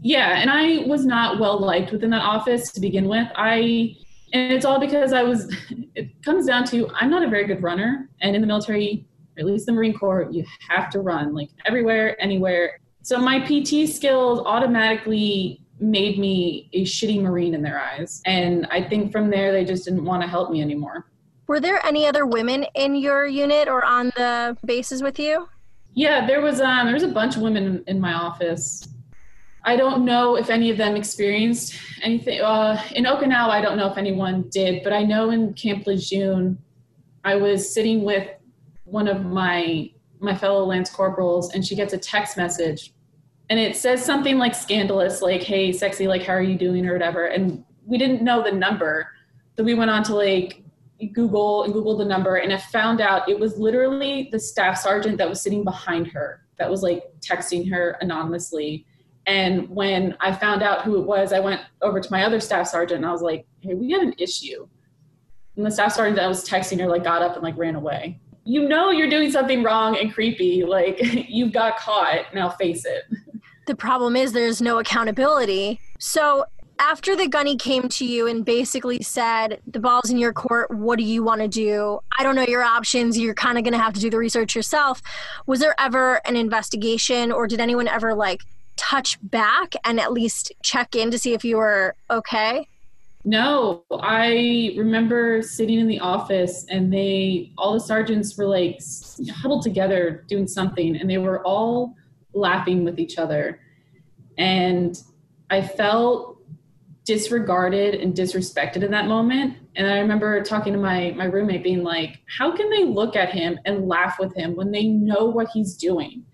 Yeah, 0.00 0.38
and 0.38 0.50
I 0.50 0.86
was 0.86 1.06
not 1.06 1.38
well 1.38 1.58
liked 1.58 1.92
within 1.92 2.10
that 2.10 2.22
office 2.22 2.72
to 2.72 2.80
begin 2.80 3.08
with. 3.08 3.28
I 3.36 3.96
and 4.32 4.52
it's 4.52 4.64
all 4.64 4.80
because 4.80 5.12
I 5.12 5.22
was 5.22 5.54
it 5.94 6.22
comes 6.22 6.46
down 6.46 6.64
to 6.66 6.88
I'm 6.94 7.10
not 7.10 7.22
a 7.22 7.28
very 7.28 7.46
good 7.46 7.62
runner 7.62 8.08
and 8.20 8.34
in 8.34 8.40
the 8.40 8.46
military, 8.46 9.06
or 9.36 9.40
at 9.40 9.46
least 9.46 9.66
the 9.66 9.72
Marine 9.72 9.96
Corps, 9.96 10.28
you 10.30 10.44
have 10.68 10.90
to 10.90 11.00
run 11.00 11.34
like 11.34 11.50
everywhere, 11.64 12.20
anywhere. 12.20 12.80
So 13.02 13.18
my 13.18 13.38
PT 13.38 13.88
skills 13.88 14.40
automatically 14.44 15.60
made 15.78 16.18
me 16.18 16.68
a 16.72 16.84
shitty 16.84 17.20
Marine 17.20 17.54
in 17.54 17.62
their 17.62 17.78
eyes. 17.78 18.22
And 18.24 18.66
I 18.70 18.82
think 18.82 19.12
from 19.12 19.30
there 19.30 19.52
they 19.52 19.64
just 19.64 19.84
didn't 19.84 20.04
want 20.04 20.22
to 20.22 20.28
help 20.28 20.50
me 20.50 20.62
anymore. 20.62 21.06
Were 21.46 21.60
there 21.60 21.84
any 21.86 22.06
other 22.06 22.26
women 22.26 22.66
in 22.74 22.96
your 22.96 23.26
unit 23.26 23.68
or 23.68 23.84
on 23.84 24.06
the 24.16 24.56
bases 24.64 25.02
with 25.02 25.18
you? 25.18 25.48
Yeah, 25.96 26.26
there 26.26 26.42
was 26.42 26.60
um 26.60 26.84
there 26.84 26.94
was 26.94 27.02
a 27.02 27.08
bunch 27.08 27.36
of 27.36 27.42
women 27.42 27.82
in 27.86 27.98
my 27.98 28.12
office. 28.12 28.86
I 29.64 29.76
don't 29.76 30.04
know 30.04 30.36
if 30.36 30.50
any 30.50 30.70
of 30.70 30.76
them 30.76 30.94
experienced 30.94 31.74
anything. 32.02 32.40
Uh, 32.40 32.80
in 32.94 33.04
Okinawa, 33.04 33.48
I 33.48 33.62
don't 33.62 33.78
know 33.78 33.90
if 33.90 33.96
anyone 33.96 34.48
did, 34.50 34.84
but 34.84 34.92
I 34.92 35.02
know 35.02 35.30
in 35.30 35.54
Camp 35.54 35.86
Lejeune, 35.86 36.58
I 37.24 37.34
was 37.34 37.72
sitting 37.72 38.04
with 38.04 38.28
one 38.84 39.08
of 39.08 39.24
my 39.24 39.90
my 40.20 40.36
fellow 40.36 40.64
lance 40.64 40.90
corporals 40.90 41.54
and 41.54 41.66
she 41.66 41.74
gets 41.74 41.94
a 41.94 41.98
text 41.98 42.36
message 42.36 42.92
and 43.48 43.58
it 43.58 43.74
says 43.74 44.04
something 44.04 44.38
like 44.38 44.54
scandalous 44.54 45.20
like 45.20 45.42
hey 45.42 45.72
sexy 45.72 46.06
like 46.06 46.22
how 46.22 46.32
are 46.32 46.42
you 46.42 46.56
doing 46.56 46.86
or 46.86 46.92
whatever 46.94 47.26
and 47.26 47.62
we 47.84 47.98
didn't 47.98 48.22
know 48.22 48.42
the 48.42 48.50
number 48.50 49.06
so 49.56 49.62
we 49.62 49.74
went 49.74 49.90
on 49.90 50.02
to 50.02 50.14
like 50.14 50.62
google 51.12 51.64
and 51.64 51.72
google 51.72 51.96
the 51.96 52.04
number 52.04 52.36
and 52.36 52.52
i 52.52 52.56
found 52.56 53.00
out 53.00 53.28
it 53.28 53.38
was 53.38 53.58
literally 53.58 54.28
the 54.32 54.38
staff 54.38 54.78
sergeant 54.78 55.18
that 55.18 55.28
was 55.28 55.40
sitting 55.40 55.62
behind 55.62 56.06
her 56.06 56.46
that 56.58 56.70
was 56.70 56.82
like 56.82 57.04
texting 57.20 57.70
her 57.70 57.96
anonymously. 58.00 58.86
And 59.26 59.68
when 59.68 60.16
i 60.20 60.32
found 60.32 60.62
out 60.62 60.82
who 60.82 61.00
it 61.00 61.06
was 61.06 61.32
i 61.32 61.40
went 61.40 61.60
over 61.82 62.00
to 62.00 62.08
my 62.10 62.24
other 62.24 62.40
staff 62.40 62.68
sergeant 62.68 62.98
and 62.98 63.06
i 63.06 63.10
was 63.10 63.22
like 63.22 63.46
hey 63.60 63.74
we 63.74 63.90
got 63.90 64.02
an 64.02 64.14
issue. 64.18 64.68
And 65.56 65.66
the 65.66 65.70
staff 65.70 65.92
sergeant 65.92 66.16
that 66.16 66.28
was 66.28 66.48
texting 66.48 66.78
her 66.80 66.86
like 66.86 67.04
got 67.04 67.22
up 67.22 67.34
and 67.34 67.42
like 67.42 67.56
ran 67.56 67.74
away. 67.74 68.20
You 68.44 68.68
know 68.68 68.90
you're 68.90 69.10
doing 69.10 69.30
something 69.30 69.62
wrong 69.62 69.98
and 69.98 70.12
creepy 70.14 70.64
like 70.64 70.98
you've 71.28 71.52
got 71.52 71.76
caught 71.78 72.32
now 72.34 72.50
face 72.50 72.84
it. 72.84 73.04
The 73.66 73.74
problem 73.74 74.14
is 74.14 74.32
there's 74.32 74.62
no 74.62 74.78
accountability. 74.78 75.80
So 75.98 76.44
after 76.78 77.16
the 77.16 77.28
gunny 77.28 77.56
came 77.56 77.88
to 77.88 78.04
you 78.04 78.26
and 78.26 78.44
basically 78.44 79.02
said 79.02 79.60
the 79.66 79.80
ball's 79.80 80.10
in 80.10 80.18
your 80.18 80.32
court 80.32 80.70
what 80.70 80.98
do 80.98 81.04
you 81.04 81.22
want 81.22 81.40
to 81.40 81.48
do? 81.48 82.00
I 82.18 82.22
don't 82.22 82.34
know 82.34 82.42
your 82.42 82.62
options 82.62 83.18
you're 83.18 83.34
kind 83.34 83.58
of 83.58 83.64
going 83.64 83.72
to 83.72 83.78
have 83.78 83.94
to 83.94 84.00
do 84.00 84.10
the 84.10 84.18
research 84.18 84.54
yourself. 84.54 85.00
Was 85.46 85.60
there 85.60 85.74
ever 85.78 86.20
an 86.26 86.36
investigation 86.36 87.32
or 87.32 87.46
did 87.46 87.60
anyone 87.60 87.88
ever 87.88 88.14
like 88.14 88.42
touch 88.76 89.18
back 89.22 89.74
and 89.84 89.98
at 89.98 90.12
least 90.12 90.52
check 90.62 90.94
in 90.94 91.10
to 91.10 91.18
see 91.18 91.32
if 91.32 91.44
you 91.44 91.56
were 91.56 91.94
okay? 92.10 92.68
No 93.24 93.84
i 93.90 94.74
remember 94.76 95.42
sitting 95.42 95.80
in 95.80 95.88
the 95.88 95.98
office 95.98 96.66
and 96.70 96.92
they 96.92 97.52
all 97.58 97.72
the 97.72 97.80
sergeants 97.80 98.36
were 98.36 98.46
like 98.46 98.80
huddled 99.30 99.62
together 99.62 100.24
doing 100.28 100.46
something 100.46 100.96
and 100.96 101.10
they 101.10 101.18
were 101.18 101.44
all 101.44 101.94
laughing 102.34 102.84
with 102.84 102.98
each 102.98 103.18
other. 103.18 103.60
And 104.38 105.00
i 105.50 105.62
felt 105.62 106.35
disregarded 107.06 107.94
and 107.94 108.14
disrespected 108.14 108.82
in 108.82 108.90
that 108.90 109.06
moment. 109.06 109.56
And 109.76 109.86
I 109.86 110.00
remember 110.00 110.42
talking 110.42 110.72
to 110.72 110.78
my 110.78 111.14
my 111.16 111.24
roommate 111.24 111.62
being 111.62 111.82
like, 111.82 112.20
how 112.36 112.54
can 112.54 112.68
they 112.68 112.84
look 112.84 113.16
at 113.16 113.30
him 113.30 113.58
and 113.64 113.88
laugh 113.88 114.18
with 114.18 114.34
him 114.36 114.56
when 114.56 114.72
they 114.72 114.84
know 114.84 115.24
what 115.26 115.48
he's 115.54 115.74
doing? 115.76 116.24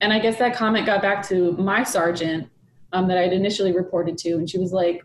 And 0.00 0.12
I 0.12 0.20
guess 0.20 0.38
that 0.38 0.54
comment 0.54 0.86
got 0.86 1.02
back 1.02 1.26
to 1.28 1.52
my 1.52 1.82
sergeant 1.82 2.48
um, 2.92 3.08
that 3.08 3.18
I'd 3.18 3.32
initially 3.32 3.72
reported 3.72 4.16
to, 4.18 4.34
and 4.34 4.48
she 4.48 4.58
was 4.58 4.72
like, 4.72 5.02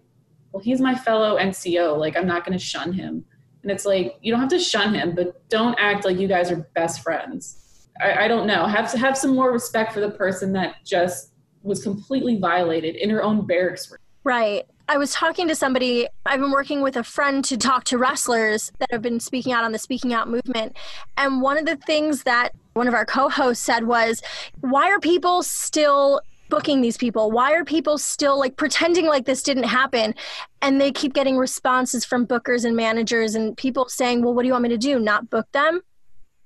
"Well, 0.52 0.62
he's 0.62 0.80
my 0.80 0.94
fellow 0.94 1.38
NCO. 1.38 1.98
Like, 1.98 2.16
I'm 2.16 2.28
not 2.28 2.46
going 2.46 2.58
to 2.58 2.64
shun 2.64 2.94
him." 2.94 3.26
And 3.64 3.72
it's 3.72 3.86
like 3.86 4.18
you 4.22 4.32
don't 4.32 4.42
have 4.42 4.50
to 4.50 4.60
shun 4.60 4.94
him, 4.94 5.16
but 5.16 5.50
don't 5.50 5.76
act 5.80 6.06
like 6.06 6.20
you 6.20 6.28
guys 6.28 6.52
are 6.52 6.68
best 6.76 7.02
friends. 7.02 7.88
I, 8.02 8.26
I 8.26 8.28
don't 8.28 8.46
know. 8.46 8.66
Have 8.66 8.92
to 8.92 8.98
have 8.98 9.18
some 9.18 9.34
more 9.34 9.52
respect 9.52 9.94
for 9.94 10.02
the 10.02 10.12
person 10.12 10.52
that 10.54 10.76
just 10.86 11.32
was 11.62 11.82
completely 11.82 12.38
violated 12.38 12.98
in 12.98 13.10
her 13.10 13.24
own 13.24 13.48
barracks 13.48 13.90
room. 13.90 14.00
Right. 14.26 14.66
I 14.90 14.98
was 14.98 15.14
talking 15.14 15.48
to 15.48 15.56
somebody, 15.56 16.08
I've 16.26 16.40
been 16.40 16.52
working 16.52 16.82
with 16.82 16.98
a 16.98 17.04
friend 17.04 17.44
to 17.46 17.58
talk 17.58 17.86
to 17.86 17.98
wrestlers 17.98 18.72
that 18.80 18.92
have 18.92 19.02
been 19.02 19.20
speaking 19.20 19.54
out 19.54 19.64
on 19.64 19.72
the 19.72 19.80
Speaking 19.80 20.14
Out 20.14 20.30
movement. 20.30 20.76
And 21.18 21.42
one 21.42 21.58
of 21.58 21.66
the 21.66 21.78
things 21.78 22.24
that 22.24 22.50
one 22.74 22.88
of 22.88 22.94
our 22.94 23.06
co 23.06 23.30
hosts 23.30 23.64
said 23.64 23.86
was, 23.86 24.22
why 24.60 24.90
are 24.90 25.00
people 25.00 25.42
still 25.42 26.22
booking 26.50 26.82
these 26.82 26.98
people? 26.98 27.32
Why 27.32 27.54
are 27.54 27.64
people 27.64 27.98
still 27.98 28.38
like 28.38 28.58
pretending 28.58 29.06
like 29.06 29.26
this 29.26 29.42
didn't 29.42 29.64
happen? 29.64 30.16
And 30.62 30.82
they 30.82 30.92
keep 30.92 31.14
getting 31.14 31.38
responses 31.38 32.04
from 32.04 32.28
bookers 32.28 32.66
and 32.66 32.76
managers 32.76 33.36
and 33.36 33.56
people 33.56 33.88
saying, 33.88 34.22
well, 34.22 34.34
what 34.34 34.42
do 34.42 34.48
you 34.48 34.54
want 34.54 34.64
me 34.64 34.70
to 34.70 34.78
do? 34.78 35.00
Not 35.00 35.30
book 35.30 35.48
them? 35.54 35.82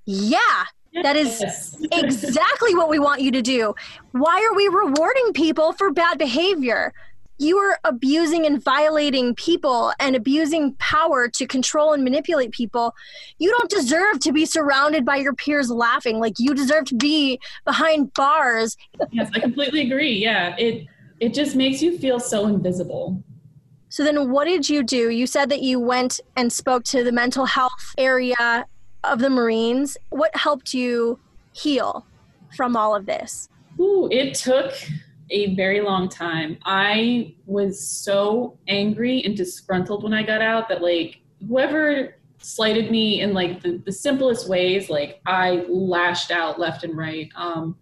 Yeah, 0.04 0.64
that 1.02 1.16
is 1.16 1.42
exactly 1.92 2.74
what 2.74 2.88
we 2.88 2.98
want 3.00 3.20
you 3.20 3.32
to 3.32 3.42
do. 3.42 3.74
Why 4.12 4.46
are 4.48 4.54
we 4.54 4.68
rewarding 4.68 5.32
people 5.32 5.72
for 5.72 5.90
bad 5.90 6.18
behavior? 6.18 6.92
You 7.38 7.56
are 7.56 7.78
abusing 7.84 8.44
and 8.44 8.62
violating 8.62 9.34
people 9.34 9.92
and 10.00 10.16
abusing 10.16 10.74
power 10.74 11.28
to 11.28 11.46
control 11.46 11.92
and 11.92 12.04
manipulate 12.04 12.50
people, 12.50 12.94
you 13.38 13.50
don't 13.50 13.70
deserve 13.70 14.20
to 14.20 14.32
be 14.32 14.44
surrounded 14.44 15.04
by 15.04 15.16
your 15.16 15.34
peers 15.34 15.70
laughing. 15.70 16.18
Like 16.18 16.34
you 16.38 16.54
deserve 16.54 16.84
to 16.86 16.96
be 16.96 17.40
behind 17.64 18.12
bars. 18.14 18.76
Yes, 19.12 19.30
I 19.34 19.38
completely 19.38 19.82
agree. 19.82 20.16
Yeah, 20.16 20.56
it 20.58 20.86
it 21.20 21.34
just 21.34 21.56
makes 21.56 21.82
you 21.82 21.98
feel 21.98 22.20
so 22.20 22.46
invisible. 22.46 23.22
So 23.88 24.04
then 24.04 24.30
what 24.30 24.44
did 24.44 24.68
you 24.68 24.82
do? 24.82 25.10
You 25.10 25.26
said 25.26 25.48
that 25.48 25.62
you 25.62 25.80
went 25.80 26.20
and 26.36 26.52
spoke 26.52 26.84
to 26.84 27.02
the 27.02 27.12
mental 27.12 27.46
health 27.46 27.94
area 27.96 28.66
of 29.04 29.20
the 29.20 29.30
Marines. 29.30 29.96
What 30.10 30.36
helped 30.36 30.74
you 30.74 31.18
heal 31.52 32.04
from 32.56 32.76
all 32.76 32.94
of 32.94 33.06
this? 33.06 33.48
Ooh, 33.80 34.08
it 34.10 34.34
took 34.34 34.74
a 35.30 35.54
very 35.54 35.80
long 35.80 36.08
time. 36.08 36.58
I 36.64 37.34
was 37.46 37.86
so 37.86 38.58
angry 38.68 39.22
and 39.24 39.36
disgruntled 39.36 40.02
when 40.02 40.14
I 40.14 40.22
got 40.22 40.40
out 40.40 40.68
that 40.68 40.82
like 40.82 41.20
whoever 41.46 42.16
slighted 42.38 42.90
me 42.90 43.20
in 43.20 43.34
like 43.34 43.62
the, 43.62 43.78
the 43.84 43.92
simplest 43.92 44.48
ways, 44.48 44.88
like 44.88 45.20
I 45.26 45.64
lashed 45.68 46.30
out 46.30 46.58
left 46.58 46.84
and 46.84 46.96
right. 46.96 47.30
Um, 47.34 47.76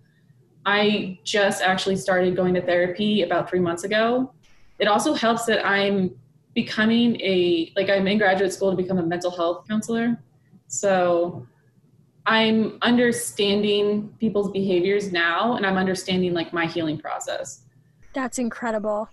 I 0.65 1.19
just 1.23 1.63
actually 1.63 1.97
started 1.97 2.35
going 2.35 2.55
to 2.55 2.63
therapy 2.63 3.23
about 3.23 3.49
three 3.49 3.61
months 3.61 3.85
ago. 3.85 4.33
It 4.79 4.89
also 4.89 5.15
helps 5.15 5.47
that 5.47 5.65
I'm 5.65 6.11
becoming 6.55 7.21
a 7.21 7.73
like 7.77 7.91
I'm 7.91 8.07
in 8.09 8.19
graduate 8.19 8.53
school 8.53 8.71
to 8.71 8.77
become 8.77 8.99
a 8.99 9.03
mental 9.03 9.31
health 9.31 9.69
counselor. 9.69 10.21
So 10.69 11.47
I'm 12.27 12.79
understanding 12.83 14.13
people's 14.19 14.51
behaviors 14.51 15.13
now 15.13 15.55
and 15.55 15.65
I'm 15.65 15.77
understanding 15.77 16.35
like 16.35 16.53
my 16.53 16.67
healing 16.67 16.99
process. 16.99 17.63
That's 18.15 18.39
incredible. 18.39 19.09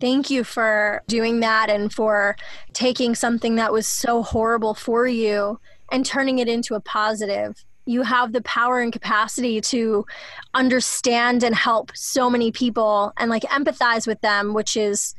Thank 0.00 0.30
you 0.30 0.44
for 0.44 1.02
doing 1.06 1.40
that 1.40 1.70
and 1.70 1.92
for 1.92 2.36
taking 2.72 3.14
something 3.14 3.54
that 3.56 3.72
was 3.72 3.86
so 3.86 4.22
horrible 4.22 4.74
for 4.74 5.06
you 5.06 5.60
and 5.90 6.04
turning 6.04 6.38
it 6.38 6.48
into 6.48 6.74
a 6.74 6.80
positive. 6.80 7.64
You 7.86 8.02
have 8.02 8.32
the 8.32 8.42
power 8.42 8.80
and 8.80 8.92
capacity 8.92 9.60
to 9.60 10.04
understand 10.52 11.44
and 11.44 11.54
help 11.54 11.92
so 11.94 12.28
many 12.28 12.50
people 12.50 13.12
and 13.16 13.30
like 13.30 13.42
empathize 13.44 14.06
with 14.06 14.20
them, 14.22 14.54
which 14.54 14.76
is 14.76 15.14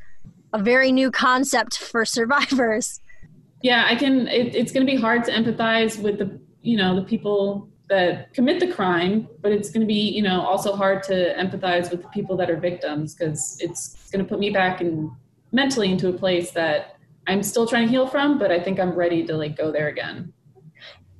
a 0.53 0.61
very 0.61 0.91
new 0.91 1.11
concept 1.11 1.77
for 1.77 2.03
survivors. 2.17 2.99
Yeah, 3.63 3.85
I 3.87 3.95
can. 3.95 4.27
It, 4.27 4.53
it's 4.53 4.71
going 4.71 4.85
to 4.85 4.91
be 4.91 4.99
hard 4.99 5.23
to 5.25 5.31
empathize 5.31 5.99
with 5.99 6.19
the 6.19 6.39
you 6.67 6.75
know 6.75 6.95
the 6.95 7.01
people 7.01 7.69
that 7.87 8.33
commit 8.33 8.59
the 8.59 8.67
crime 8.67 9.27
but 9.41 9.53
it's 9.53 9.69
going 9.69 9.79
to 9.79 9.87
be 9.87 10.11
you 10.17 10.21
know 10.21 10.41
also 10.41 10.75
hard 10.75 11.01
to 11.01 11.33
empathize 11.37 11.89
with 11.89 12.01
the 12.01 12.09
people 12.09 12.35
that 12.35 12.49
are 12.49 12.57
victims 12.57 13.15
because 13.15 13.57
it's 13.61 14.11
going 14.11 14.23
to 14.23 14.29
put 14.29 14.37
me 14.37 14.49
back 14.49 14.81
in 14.81 15.09
mentally 15.53 15.89
into 15.89 16.09
a 16.09 16.13
place 16.13 16.51
that 16.51 16.97
i'm 17.27 17.41
still 17.41 17.65
trying 17.65 17.85
to 17.85 17.89
heal 17.89 18.05
from 18.05 18.37
but 18.37 18.51
i 18.51 18.59
think 18.59 18.81
i'm 18.81 18.91
ready 18.91 19.25
to 19.25 19.35
like 19.35 19.55
go 19.57 19.71
there 19.71 19.87
again. 19.87 20.33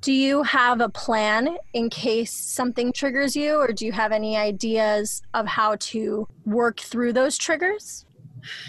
Do 0.00 0.12
you 0.12 0.44
have 0.44 0.80
a 0.80 0.88
plan 0.88 1.56
in 1.72 1.90
case 1.90 2.32
something 2.32 2.92
triggers 2.92 3.34
you 3.34 3.56
or 3.56 3.72
do 3.72 3.84
you 3.84 3.90
have 3.90 4.12
any 4.12 4.36
ideas 4.36 5.22
of 5.34 5.44
how 5.46 5.74
to 5.90 6.28
work 6.46 6.78
through 6.78 7.14
those 7.14 7.36
triggers? 7.36 8.04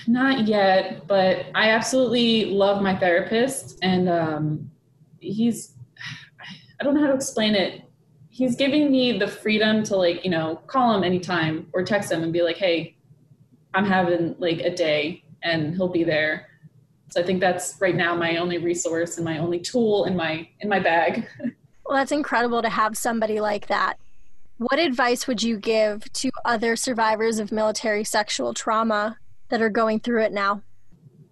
Not 0.08 0.48
yet 0.48 1.06
but 1.08 1.46
i 1.54 1.72
absolutely 1.72 2.46
love 2.46 2.82
my 2.82 2.96
therapist 2.96 3.78
and 3.84 4.08
um, 4.08 4.72
he's 5.20 5.76
I 6.80 6.84
don't 6.84 6.96
know 6.96 7.02
how 7.02 7.08
to 7.08 7.16
explain 7.16 7.56
it. 7.56 7.84
He's 8.30 8.56
giving 8.56 8.92
me 8.92 9.18
the 9.18 9.28
freedom 9.28 9.84
to 9.84 9.96
like, 9.96 10.24
you 10.24 10.32
know, 10.32 10.62
call 10.68 10.96
him 10.96 11.04
anytime 11.04 11.68
or 11.74 11.84
text 11.84 12.12
him 12.12 12.24
and 12.24 12.32
be 12.32 12.42
like, 12.42 12.58
hey, 12.58 12.96
I'm 13.74 13.86
having 13.86 14.36
like 14.40 14.60
a 14.60 14.74
day 14.74 15.24
and 15.44 15.76
he'll 15.76 15.90
be 15.90 16.04
there. 16.04 16.48
So 17.10 17.22
I 17.22 17.26
think 17.26 17.40
that's 17.40 17.76
right 17.82 17.96
now 17.96 18.16
my 18.16 18.38
only 18.38 18.60
resource 18.60 19.18
and 19.18 19.26
my 19.26 19.40
only 19.40 19.60
tool 19.60 20.06
in 20.06 20.16
my 20.16 20.48
in 20.60 20.70
my 20.70 20.80
bag. 20.80 21.28
well, 21.86 21.98
that's 21.98 22.12
incredible 22.12 22.62
to 22.62 22.70
have 22.70 22.98
somebody 22.98 23.40
like 23.40 23.68
that. 23.68 23.98
What 24.58 24.78
advice 24.78 25.26
would 25.26 25.42
you 25.42 25.58
give 25.58 26.12
to 26.14 26.32
other 26.46 26.76
survivors 26.76 27.40
of 27.40 27.52
military 27.52 28.04
sexual 28.04 28.54
trauma 28.54 29.18
that 29.50 29.62
are 29.62 29.70
going 29.70 30.00
through 30.02 30.24
it 30.24 30.34
now? 30.34 30.62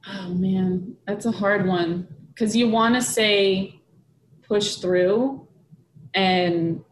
Oh 0.10 0.30
man, 0.30 0.96
that's 1.06 1.26
a 1.26 1.32
hard 1.32 1.68
one 1.68 2.08
because 2.30 2.56
you 2.56 2.70
want 2.70 2.96
to 2.96 3.02
say 3.02 3.77
push 4.48 4.76
through 4.76 5.48
and 6.14 6.84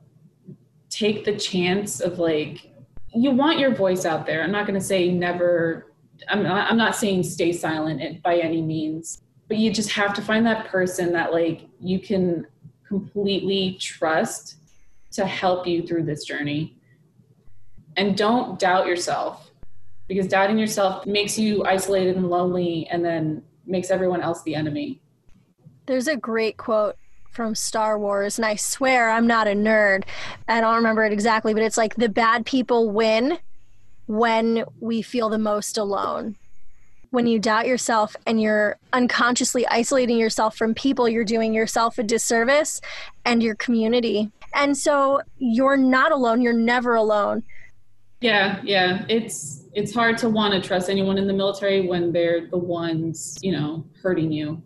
take 0.89 1.25
the 1.25 1.35
chance 1.35 1.99
of 1.99 2.19
like 2.19 2.71
you 3.13 3.31
want 3.31 3.59
your 3.59 3.73
voice 3.73 4.05
out 4.05 4.25
there. 4.25 4.43
I'm 4.43 4.51
not 4.51 4.67
going 4.67 4.79
to 4.79 4.85
say 4.85 5.11
never 5.11 5.93
I'm 6.29 6.43
not, 6.43 6.71
I'm 6.71 6.77
not 6.77 6.95
saying 6.95 7.23
stay 7.23 7.51
silent 7.51 8.23
by 8.23 8.37
any 8.37 8.61
means 8.61 9.21
but 9.47 9.57
you 9.57 9.71
just 9.71 9.91
have 9.91 10.13
to 10.15 10.21
find 10.21 10.45
that 10.45 10.67
person 10.67 11.13
that 11.13 11.31
like 11.31 11.67
you 11.79 11.99
can 11.99 12.47
completely 12.87 13.77
trust 13.79 14.57
to 15.11 15.25
help 15.25 15.67
you 15.67 15.85
through 15.85 16.03
this 16.03 16.25
journey. 16.25 16.77
And 17.95 18.17
don't 18.17 18.59
doubt 18.59 18.87
yourself 18.87 19.51
because 20.07 20.27
doubting 20.27 20.57
yourself 20.57 21.05
makes 21.05 21.37
you 21.37 21.63
isolated 21.65 22.17
and 22.17 22.29
lonely 22.29 22.87
and 22.91 23.03
then 23.03 23.43
makes 23.65 23.89
everyone 23.89 24.21
else 24.21 24.43
the 24.43 24.55
enemy. 24.55 25.01
There's 25.85 26.07
a 26.07 26.17
great 26.17 26.57
quote 26.57 26.97
from 27.35 27.53
Star 27.53 27.99
Wars, 27.99 28.39
and 28.39 28.45
I 28.45 28.55
swear 28.55 29.11
I'm 29.11 29.27
not 29.27 29.47
a 29.47 29.51
nerd. 29.51 30.05
I 30.47 30.61
don't 30.61 30.75
remember 30.75 31.03
it 31.03 31.11
exactly, 31.11 31.53
but 31.53 31.61
it's 31.61 31.77
like 31.77 31.95
the 31.95 32.09
bad 32.09 32.45
people 32.45 32.89
win 32.89 33.37
when 34.07 34.63
we 34.79 35.01
feel 35.01 35.29
the 35.29 35.37
most 35.37 35.77
alone. 35.77 36.37
When 37.11 37.27
you 37.27 37.39
doubt 37.39 37.67
yourself 37.67 38.15
and 38.25 38.41
you're 38.41 38.77
unconsciously 38.93 39.67
isolating 39.67 40.17
yourself 40.17 40.55
from 40.55 40.73
people, 40.73 41.07
you're 41.07 41.23
doing 41.23 41.53
yourself 41.53 41.97
a 41.97 42.03
disservice 42.03 42.81
and 43.25 43.43
your 43.43 43.55
community. 43.55 44.31
And 44.53 44.77
so 44.77 45.21
you're 45.37 45.77
not 45.77 46.11
alone, 46.11 46.41
you're 46.41 46.53
never 46.53 46.95
alone. 46.95 47.43
Yeah, 48.21 48.61
yeah. 48.63 49.05
It's 49.09 49.63
it's 49.73 49.93
hard 49.93 50.17
to 50.19 50.29
want 50.29 50.53
to 50.53 50.65
trust 50.65 50.89
anyone 50.89 51.17
in 51.17 51.27
the 51.27 51.33
military 51.33 51.87
when 51.87 52.13
they're 52.13 52.47
the 52.47 52.57
ones, 52.57 53.37
you 53.41 53.51
know, 53.51 53.85
hurting 54.01 54.31
you 54.31 54.63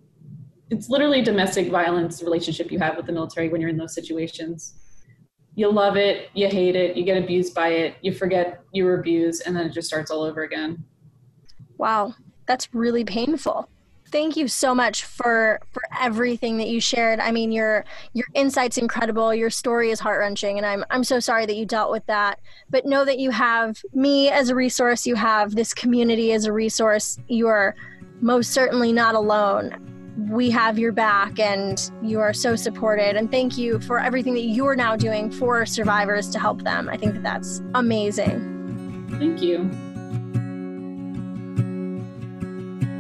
it's 0.70 0.90
literally 0.90 1.22
domestic 1.22 1.70
violence 1.70 2.22
relationship 2.22 2.72
you 2.72 2.80
have 2.80 2.96
with 2.96 3.06
the 3.06 3.12
military 3.12 3.50
when 3.50 3.60
you're 3.60 3.70
in 3.70 3.78
those 3.78 3.94
situations. 3.94 4.76
You 5.56 5.72
love 5.72 5.98
it, 5.98 6.30
you 6.34 6.48
hate 6.48 6.76
it, 6.76 6.96
you 6.96 7.04
get 7.04 7.22
abused 7.22 7.54
by 7.54 7.70
it, 7.70 7.96
you 8.02 8.14
forget 8.14 8.62
you 8.72 8.86
were 8.86 9.00
abused, 9.00 9.44
and 9.46 9.56
then 9.56 9.66
it 9.66 9.74
just 9.74 9.88
starts 9.88 10.12
all 10.12 10.22
over 10.22 10.44
again. 10.44 10.84
Wow, 11.78 12.14
that's 12.46 12.74
really 12.74 13.04
painful. 13.04 13.68
Thank 14.12 14.36
you 14.36 14.48
so 14.48 14.74
much 14.74 15.04
for 15.04 15.60
for 15.72 15.84
everything 16.00 16.58
that 16.58 16.68
you 16.68 16.82
shared. 16.82 17.20
I 17.20 17.32
mean, 17.32 17.52
your 17.52 17.86
your 18.14 18.26
insight's 18.34 18.78
incredible. 18.78 19.36
Your 19.36 19.52
story 19.52 19.92
is 19.92 20.00
heart 20.00 20.20
wrenching, 20.20 20.58
and 20.58 20.66
I'm 20.66 20.84
I'm 20.90 21.04
so 21.04 21.20
sorry 21.20 21.46
that 21.46 21.56
you 21.56 21.66
dealt 21.66 21.92
with 21.92 22.06
that. 22.08 22.40
But 22.70 22.86
know 22.86 23.06
that 23.06 23.20
you 23.20 23.30
have 23.30 23.84
me 23.94 24.30
as 24.30 24.50
a 24.50 24.56
resource. 24.56 25.06
You 25.06 25.16
have 25.16 25.56
this 25.56 25.74
community 25.74 26.32
as 26.32 26.46
a 26.46 26.54
resource. 26.54 27.20
You 27.28 27.48
are 27.48 27.76
most 28.22 28.52
certainly 28.52 28.92
not 28.94 29.14
alone 29.14 29.99
we 30.18 30.50
have 30.50 30.78
your 30.78 30.92
back 30.92 31.40
and 31.40 31.92
you 32.02 32.20
are 32.20 32.34
so 32.34 32.56
supported. 32.56 33.16
And 33.16 33.32
thank 33.32 33.58
you 33.58 33.80
for 33.80 34.00
everything 34.00 34.34
that 34.34 34.42
you're 34.42 34.76
now 34.76 34.96
doing 34.96 35.32
for 35.32 35.66
survivors 35.66 36.30
to 36.30 36.40
help 36.40 36.64
them. 36.64 36.90
I 36.90 36.98
think 36.98 37.14
that 37.14 37.24
that's 37.24 37.62
amazing. 37.74 39.08
Thank 39.18 39.42
you. 39.42 39.70